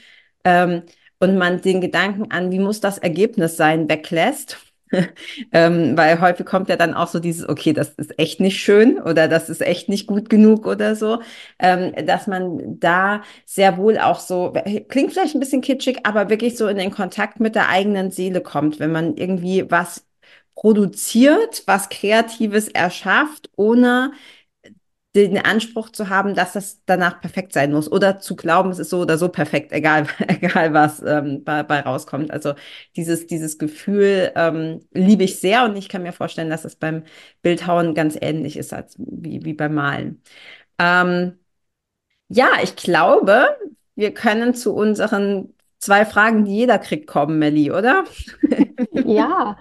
ähm, 0.44 0.82
und 1.18 1.36
man 1.36 1.60
den 1.60 1.80
Gedanken 1.80 2.30
an, 2.30 2.50
wie 2.50 2.58
muss 2.58 2.80
das 2.80 2.98
Ergebnis 2.98 3.56
sein, 3.56 3.88
weglässt. 3.88 4.58
Ähm, 5.52 5.96
weil 5.96 6.20
häufig 6.20 6.46
kommt 6.46 6.68
ja 6.68 6.76
dann 6.76 6.94
auch 6.94 7.06
so 7.08 7.20
dieses, 7.20 7.48
okay, 7.48 7.72
das 7.72 7.90
ist 7.90 8.18
echt 8.18 8.40
nicht 8.40 8.58
schön 8.60 8.98
oder 9.00 9.28
das 9.28 9.48
ist 9.48 9.60
echt 9.62 9.88
nicht 9.88 10.06
gut 10.06 10.28
genug 10.28 10.66
oder 10.66 10.96
so, 10.96 11.20
ähm, 11.58 11.92
dass 12.06 12.26
man 12.26 12.78
da 12.80 13.22
sehr 13.44 13.76
wohl 13.76 13.98
auch 13.98 14.18
so, 14.20 14.52
klingt 14.88 15.12
vielleicht 15.12 15.34
ein 15.34 15.40
bisschen 15.40 15.60
kitschig, 15.62 16.00
aber 16.04 16.28
wirklich 16.30 16.56
so 16.56 16.66
in 16.68 16.76
den 16.76 16.90
Kontakt 16.90 17.40
mit 17.40 17.54
der 17.54 17.68
eigenen 17.68 18.10
Seele 18.10 18.40
kommt, 18.40 18.80
wenn 18.80 18.92
man 18.92 19.16
irgendwie 19.16 19.70
was 19.70 20.04
produziert, 20.54 21.62
was 21.66 21.88
Kreatives 21.88 22.68
erschafft, 22.68 23.50
ohne 23.56 24.12
den 25.14 25.38
Anspruch 25.38 25.90
zu 25.90 26.08
haben, 26.08 26.34
dass 26.34 26.52
das 26.52 26.82
danach 26.86 27.20
perfekt 27.20 27.52
sein 27.52 27.72
muss 27.72 27.90
oder 27.90 28.20
zu 28.20 28.36
glauben, 28.36 28.70
es 28.70 28.78
ist 28.78 28.90
so 28.90 29.00
oder 29.00 29.18
so 29.18 29.28
perfekt, 29.28 29.72
egal, 29.72 30.06
egal 30.28 30.72
was 30.72 31.02
ähm, 31.02 31.42
bei, 31.44 31.62
bei 31.64 31.80
rauskommt. 31.80 32.30
Also 32.30 32.54
dieses, 32.96 33.26
dieses 33.26 33.58
Gefühl 33.58 34.32
ähm, 34.36 34.80
liebe 34.92 35.24
ich 35.24 35.40
sehr 35.40 35.64
und 35.64 35.76
ich 35.76 35.88
kann 35.88 36.02
mir 36.04 36.12
vorstellen, 36.12 36.50
dass 36.50 36.64
es 36.64 36.76
beim 36.76 37.02
Bildhauen 37.42 37.94
ganz 37.94 38.16
ähnlich 38.20 38.56
ist 38.56 38.72
als 38.72 38.96
wie, 38.98 39.44
wie 39.44 39.54
beim 39.54 39.74
Malen. 39.74 40.22
Ähm, 40.78 41.38
ja, 42.28 42.48
ich 42.62 42.76
glaube, 42.76 43.48
wir 43.96 44.14
können 44.14 44.54
zu 44.54 44.74
unseren 44.74 45.54
zwei 45.78 46.04
Fragen, 46.04 46.44
die 46.44 46.56
jeder 46.56 46.78
kriegt, 46.78 47.06
kommen, 47.06 47.38
Melli, 47.38 47.72
oder? 47.72 48.04
Ja, 48.92 49.58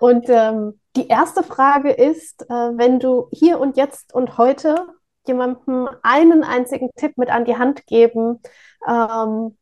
und 0.00 0.26
ähm, 0.28 0.74
die 0.96 1.08
erste 1.08 1.42
Frage 1.42 1.90
ist, 1.90 2.42
äh, 2.42 2.54
wenn 2.54 3.00
du 3.00 3.28
hier 3.32 3.58
und 3.60 3.76
jetzt 3.76 4.14
und 4.14 4.38
heute 4.38 4.86
jemandem 5.26 5.88
einen 6.02 6.44
einzigen 6.44 6.90
Tipp 6.96 7.16
mit 7.16 7.30
an 7.30 7.44
die 7.44 7.56
Hand 7.56 7.86
geben, 7.86 8.40
ähm, 8.86 9.56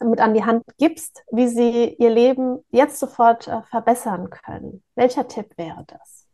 mit 0.00 0.20
an 0.20 0.34
die 0.34 0.44
Hand 0.44 0.64
gibst, 0.78 1.24
wie 1.32 1.48
sie 1.48 1.94
ihr 1.98 2.10
Leben 2.10 2.58
jetzt 2.70 2.98
sofort 3.00 3.48
äh, 3.48 3.62
verbessern 3.62 4.30
können. 4.30 4.82
Welcher 4.94 5.26
Tipp 5.26 5.52
wäre 5.56 5.84
das? 5.86 6.26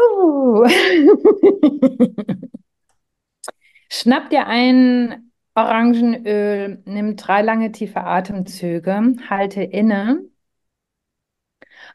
Uh. 0.00 0.64
Schnapp 3.90 4.30
dir 4.30 4.46
ein 4.46 5.32
Orangenöl, 5.54 6.82
nimm 6.84 7.16
drei 7.16 7.42
lange 7.42 7.70
tiefe 7.70 8.00
Atemzüge, 8.00 9.14
halte 9.28 9.62
inne, 9.62 10.24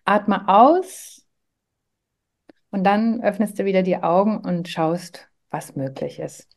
atme 0.06 0.48
aus 0.48 1.26
und 2.72 2.84
dann 2.84 3.22
öffnest 3.22 3.60
du 3.60 3.66
wieder 3.66 3.84
die 3.84 3.98
Augen 3.98 4.40
und 4.40 4.68
schaust, 4.68 5.28
was 5.50 5.76
möglich 5.76 6.20
ist. 6.20 6.48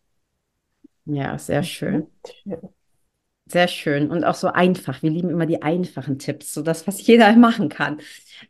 Ja, 1.05 1.39
sehr 1.39 1.63
schön. 1.63 2.07
schön. 2.25 2.59
Sehr 3.47 3.67
schön 3.67 4.11
und 4.11 4.25
auch 4.25 4.37
so 4.37 4.49
einfach. 4.49 5.03
Wir 5.03 5.11
lieben 5.11 5.29
immer 5.29 5.47
die 5.47 5.63
einfachen 5.63 6.19
Tipps, 6.19 6.55
so 6.55 6.63
das, 6.63 6.87
was 6.87 7.05
jeder 7.07 7.33
machen 7.37 7.69
kann. 7.69 8.01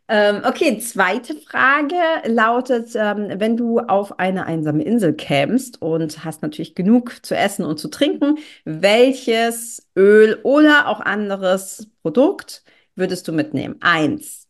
Ähm, 0.07 0.41
okay, 0.45 0.77
zweite 0.79 1.35
Frage 1.35 1.95
lautet, 2.25 2.91
ähm, 2.95 3.27
wenn 3.39 3.57
du 3.57 3.79
auf 3.79 4.19
eine 4.19 4.45
einsame 4.45 4.83
Insel 4.83 5.13
kämst 5.13 5.81
und 5.81 6.23
hast 6.23 6.41
natürlich 6.41 6.75
genug 6.75 7.25
zu 7.25 7.35
essen 7.35 7.65
und 7.65 7.79
zu 7.79 7.89
trinken, 7.89 8.37
welches 8.65 9.87
Öl 9.97 10.39
oder 10.43 10.87
auch 10.87 11.01
anderes 11.01 11.89
Produkt 12.01 12.63
würdest 12.95 13.27
du 13.27 13.33
mitnehmen? 13.33 13.77
Eins. 13.81 14.42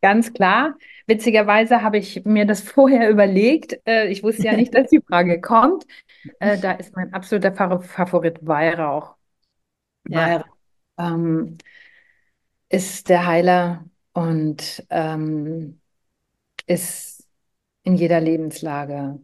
Ganz 0.00 0.32
klar. 0.32 0.76
Witzigerweise 1.06 1.82
habe 1.82 1.98
ich 1.98 2.24
mir 2.24 2.46
das 2.46 2.60
vorher 2.62 3.10
überlegt. 3.10 3.80
Äh, 3.86 4.08
ich 4.08 4.22
wusste 4.22 4.46
ja 4.48 4.54
nicht, 4.54 4.74
dass 4.74 4.88
die 4.90 5.00
Frage 5.00 5.40
kommt. 5.40 5.86
Äh, 6.40 6.58
da 6.58 6.72
ist 6.72 6.94
mein 6.96 7.12
absoluter 7.14 7.52
Favorit 7.54 8.46
Weihrauch. 8.46 9.16
Ja. 10.08 10.18
Weihrauch 10.18 10.56
ähm, 10.98 11.58
ist 12.68 13.08
der 13.08 13.26
Heiler 13.26 13.84
und 14.12 14.84
ähm, 14.90 15.80
ist 16.66 17.26
in 17.84 17.96
jeder 17.96 18.20
Lebenslage 18.20 19.20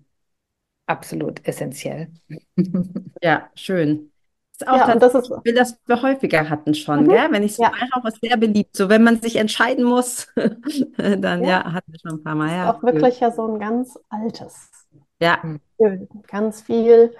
absolut 0.86 1.46
essentiell. 1.46 2.12
Ja, 3.22 3.50
schön. 3.54 4.12
Ist 4.56 4.68
auch 4.68 4.76
ja, 4.76 4.94
das, 4.94 5.14
ist, 5.16 5.30
will, 5.30 5.54
das 5.54 5.80
wir 5.86 6.00
häufiger 6.00 6.48
hatten 6.48 6.74
schon, 6.74 7.02
mhm. 7.02 7.08
gell? 7.08 7.26
Wenn 7.30 7.42
ich 7.42 7.56
so 7.56 7.64
ja. 7.64 7.72
Weihrauch 7.72 8.04
ist 8.06 8.20
sehr 8.22 8.36
beliebt. 8.36 8.76
So, 8.76 8.88
wenn 8.88 9.02
man 9.02 9.20
sich 9.20 9.34
entscheiden 9.34 9.84
muss, 9.84 10.28
dann 10.96 11.42
ja. 11.42 11.48
ja, 11.48 11.72
hatten 11.72 11.90
wir 11.90 11.98
schon 11.98 12.20
ein 12.20 12.22
paar 12.22 12.36
Mal. 12.36 12.50
Ja, 12.50 12.72
auch 12.72 12.82
wirklich 12.84 13.18
ja 13.18 13.32
so 13.32 13.52
ein 13.52 13.58
ganz 13.58 13.98
altes. 14.08 14.70
Ja. 15.20 15.42
Ganz 16.28 16.62
viel 16.62 17.14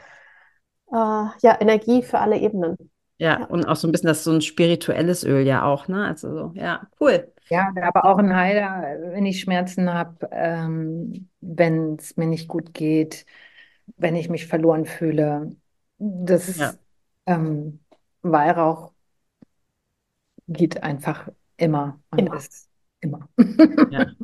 äh, 0.93 0.95
ja, 0.95 1.61
Energie 1.61 2.03
für 2.03 2.21
alle 2.21 2.39
Ebenen. 2.39 2.77
Ja, 3.19 3.41
ja, 3.41 3.47
und 3.47 3.67
auch 3.67 3.77
so 3.77 3.89
ein 3.89 3.93
bisschen 3.93 4.09
das 4.09 4.23
so 4.23 4.33
ein 4.33 4.41
spirituelles 4.41 5.25
Öl 5.25 5.45
ja 5.45 5.65
auch, 5.65 5.89
ne? 5.89 6.07
Also 6.07 6.33
so, 6.33 6.53
ja, 6.55 6.87
cool. 7.01 7.33
Ja, 7.49 7.73
aber 7.83 8.05
auch 8.05 8.19
ein 8.19 8.35
Heiler, 8.35 8.97
wenn 9.13 9.27
ich 9.27 9.41
Schmerzen 9.41 9.93
habe, 9.93 10.29
ähm, 10.31 11.29
wenn 11.41 11.97
es 11.97 12.17
mir 12.17 12.27
nicht 12.27 12.49
gut 12.49 12.75
geht, 12.75 13.27
wenn 13.97 14.17
ich 14.17 14.29
mich 14.29 14.47
verloren 14.47 14.85
fühle. 14.85 15.51
Das 15.99 16.57
ja. 16.57 16.75
Ähm, 17.27 17.81
Weihrauch 18.23 18.93
geht 20.49 20.83
einfach 20.83 21.29
immer 21.57 22.01
und 22.11 22.19
immer. 22.19 22.37
ist 22.37 22.69
immer. 23.01 23.29
Ja. 23.91 24.07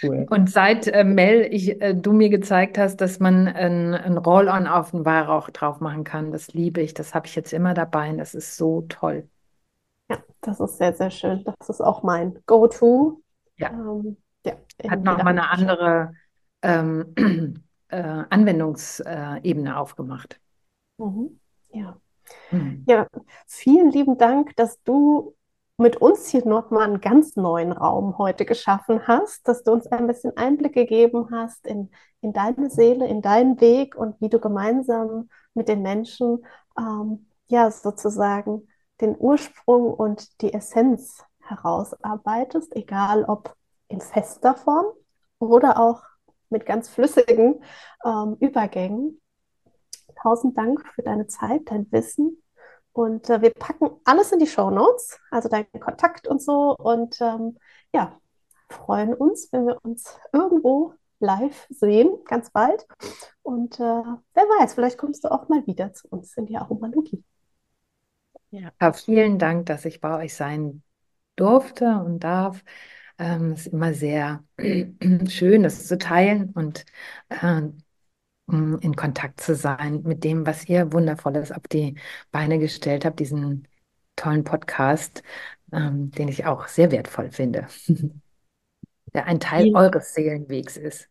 Cool. 0.00 0.26
Und 0.30 0.48
seit 0.48 0.86
äh, 0.86 1.04
Mel, 1.04 1.48
ich, 1.50 1.80
äh, 1.82 1.94
du 1.94 2.12
mir 2.12 2.28
gezeigt 2.28 2.78
hast, 2.78 3.00
dass 3.00 3.18
man 3.18 3.48
ein, 3.48 3.94
ein 3.94 4.16
Roll-on 4.16 4.66
auf 4.66 4.92
den 4.92 5.04
Weihrauch 5.04 5.50
drauf 5.50 5.80
machen 5.80 6.04
kann, 6.04 6.30
das 6.30 6.54
liebe 6.54 6.80
ich. 6.80 6.94
Das 6.94 7.14
habe 7.14 7.26
ich 7.26 7.34
jetzt 7.34 7.52
immer 7.52 7.74
dabei 7.74 8.10
und 8.10 8.18
das 8.18 8.34
ist 8.34 8.56
so 8.56 8.82
toll. 8.88 9.28
Ja, 10.08 10.18
das 10.40 10.60
ist 10.60 10.78
sehr, 10.78 10.92
sehr 10.94 11.10
schön. 11.10 11.44
Das 11.58 11.68
ist 11.68 11.80
auch 11.80 12.02
mein 12.02 12.38
Go-To. 12.46 13.20
Ja. 13.58 13.70
Ähm, 13.70 14.16
ja 14.46 14.54
Hat 14.88 15.02
nochmal 15.02 15.28
eine 15.28 15.50
andere 15.50 16.14
ähm, 16.62 17.14
äh, 17.88 18.24
Anwendungsebene 18.30 19.76
aufgemacht. 19.76 20.40
Mhm. 20.98 21.38
Ja. 21.72 21.96
Mhm. 22.50 22.84
Ja, 22.86 23.06
vielen 23.46 23.90
lieben 23.90 24.18
Dank, 24.18 24.56
dass 24.56 24.82
du 24.82 25.34
mit 25.76 25.96
uns 25.96 26.28
hier 26.28 26.46
nochmal 26.46 26.84
einen 26.84 27.00
ganz 27.00 27.36
neuen 27.36 27.72
Raum 27.72 28.18
heute 28.18 28.44
geschaffen 28.44 29.06
hast, 29.06 29.48
dass 29.48 29.62
du 29.64 29.72
uns 29.72 29.86
ein 29.86 30.06
bisschen 30.06 30.36
Einblick 30.36 30.74
gegeben 30.74 31.28
hast 31.32 31.66
in, 31.66 31.90
in 32.20 32.32
deine 32.32 32.70
Seele, 32.70 33.06
in 33.06 33.22
deinen 33.22 33.60
Weg 33.60 33.96
und 33.96 34.20
wie 34.20 34.28
du 34.28 34.38
gemeinsam 34.38 35.28
mit 35.54 35.68
den 35.68 35.82
Menschen 35.82 36.44
ähm, 36.78 37.26
ja 37.48 37.70
sozusagen 37.70 38.68
den 39.00 39.16
Ursprung 39.18 39.92
und 39.92 40.40
die 40.42 40.52
Essenz 40.52 41.24
herausarbeitest, 41.40 42.74
egal 42.76 43.24
ob 43.24 43.56
in 43.88 44.00
fester 44.00 44.54
Form 44.54 44.86
oder 45.38 45.80
auch 45.80 46.02
mit 46.50 46.66
ganz 46.66 46.88
flüssigen 46.88 47.62
ähm, 48.04 48.36
Übergängen. 48.40 49.20
Tausend 50.20 50.56
Dank 50.56 50.84
für 50.94 51.02
deine 51.02 51.26
Zeit, 51.26 51.62
dein 51.66 51.90
Wissen 51.92 52.42
und 52.92 53.30
äh, 53.30 53.40
wir 53.40 53.50
packen 53.50 53.90
alles 54.04 54.32
in 54.32 54.38
die 54.38 54.46
Show 54.46 54.70
Notes, 54.70 55.18
also 55.30 55.48
deinen 55.48 55.66
Kontakt 55.80 56.28
und 56.28 56.42
so. 56.42 56.76
Und 56.76 57.20
ähm, 57.20 57.56
ja, 57.94 58.18
freuen 58.68 59.14
uns, 59.14 59.48
wenn 59.52 59.66
wir 59.66 59.78
uns 59.82 60.18
irgendwo 60.32 60.94
live 61.18 61.66
sehen, 61.70 62.10
ganz 62.26 62.50
bald. 62.50 62.86
Und 63.42 63.80
äh, 63.80 63.82
wer 63.82 64.44
weiß, 64.60 64.74
vielleicht 64.74 64.98
kommst 64.98 65.24
du 65.24 65.30
auch 65.30 65.48
mal 65.48 65.66
wieder 65.66 65.92
zu 65.94 66.08
uns 66.08 66.36
in 66.36 66.46
die 66.46 66.56
Aromalogie. 66.56 67.24
Ja, 68.50 68.92
vielen 68.92 69.38
Dank, 69.38 69.66
dass 69.66 69.86
ich 69.86 70.00
bei 70.00 70.24
euch 70.24 70.34
sein 70.34 70.82
durfte 71.36 71.86
und 72.04 72.20
darf. 72.20 72.62
Ähm, 73.18 73.52
es 73.52 73.66
ist 73.66 73.72
immer 73.72 73.94
sehr 73.94 74.44
schön, 75.28 75.62
das 75.62 75.86
zu 75.86 75.96
teilen 75.96 76.50
und 76.50 76.84
äh, 77.30 77.62
in 78.52 78.94
Kontakt 78.96 79.40
zu 79.40 79.54
sein 79.54 80.02
mit 80.04 80.24
dem, 80.24 80.46
was 80.46 80.68
ihr 80.68 80.92
Wundervolles 80.92 81.52
auf 81.52 81.62
die 81.70 81.96
Beine 82.30 82.58
gestellt 82.58 83.04
habt, 83.04 83.20
diesen 83.20 83.66
tollen 84.16 84.44
Podcast, 84.44 85.22
ähm, 85.72 86.10
den 86.10 86.28
ich 86.28 86.44
auch 86.44 86.68
sehr 86.68 86.90
wertvoll 86.90 87.30
finde, 87.30 87.66
der 89.14 89.26
ein 89.26 89.40
Teil 89.40 89.68
ja. 89.68 89.78
eures 89.78 90.14
Seelenwegs 90.14 90.76
ist. 90.76 91.08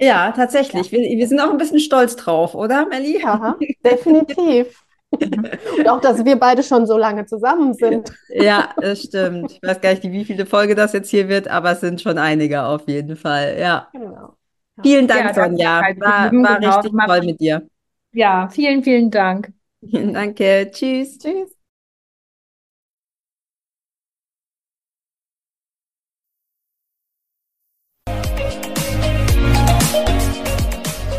Ja, 0.00 0.32
tatsächlich. 0.32 0.90
Ja. 0.90 0.98
Wir, 0.98 1.18
wir, 1.18 1.28
sind 1.28 1.40
auch 1.40 1.50
ein 1.50 1.58
bisschen 1.58 1.80
stolz 1.80 2.16
drauf, 2.16 2.54
oder, 2.54 2.86
Melli? 2.86 3.20
Ja, 3.20 3.56
definitiv. 3.84 4.82
Und 5.10 5.88
auch, 5.88 6.00
dass 6.00 6.24
wir 6.24 6.36
beide 6.36 6.62
schon 6.62 6.86
so 6.86 6.96
lange 6.96 7.26
zusammen 7.26 7.74
sind. 7.74 8.12
Ja, 8.28 8.74
das 8.76 9.02
stimmt. 9.02 9.52
Ich 9.52 9.68
weiß 9.68 9.80
gar 9.80 9.90
nicht, 9.90 10.02
wie 10.02 10.24
viele 10.24 10.46
Folge 10.46 10.74
das 10.74 10.92
jetzt 10.92 11.10
hier 11.10 11.28
wird, 11.28 11.48
aber 11.48 11.72
es 11.72 11.80
sind 11.80 12.00
schon 12.00 12.18
einige 12.18 12.64
auf 12.64 12.88
jeden 12.88 13.16
Fall. 13.16 13.56
Ja. 13.58 13.88
Genau. 13.92 14.35
Vielen 14.82 15.08
Dank, 15.08 15.28
ja, 15.28 15.34
Sonja. 15.34 15.80
War, 15.80 16.32
war 16.32 16.60
genau. 16.60 16.78
richtig 16.78 16.92
toll 17.06 17.22
mit 17.24 17.40
dir. 17.40 17.66
Ja, 18.12 18.48
vielen, 18.48 18.82
vielen 18.82 19.10
Dank. 19.10 19.52
Danke. 19.80 20.70
Tschüss. 20.72 21.18
Tschüss. 21.18 21.56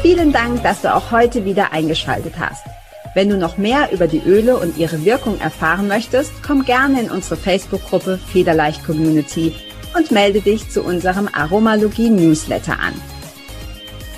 Vielen 0.01 0.31
Dank, 0.31 0.63
dass 0.63 0.81
du 0.81 0.93
auch 0.93 1.11
heute 1.11 1.43
wieder 1.43 1.73
eingeschaltet 1.73 2.35
hast. 2.39 2.65
Wenn 3.13 3.29
du 3.29 3.37
noch 3.37 3.57
mehr 3.57 3.91
über 3.91 4.07
die 4.07 4.21
Öle 4.25 4.57
und 4.57 4.77
ihre 4.77 5.03
Wirkung 5.03 5.39
erfahren 5.39 5.87
möchtest, 5.87 6.31
komm 6.45 6.63
gerne 6.63 7.01
in 7.01 7.11
unsere 7.11 7.35
Facebook-Gruppe 7.35 8.17
Federleicht 8.17 8.85
Community 8.85 9.55
und 9.95 10.11
melde 10.11 10.41
dich 10.41 10.69
zu 10.69 10.83
unserem 10.83 11.27
Aromalogie 11.33 12.09
Newsletter 12.09 12.79
an. 12.79 12.93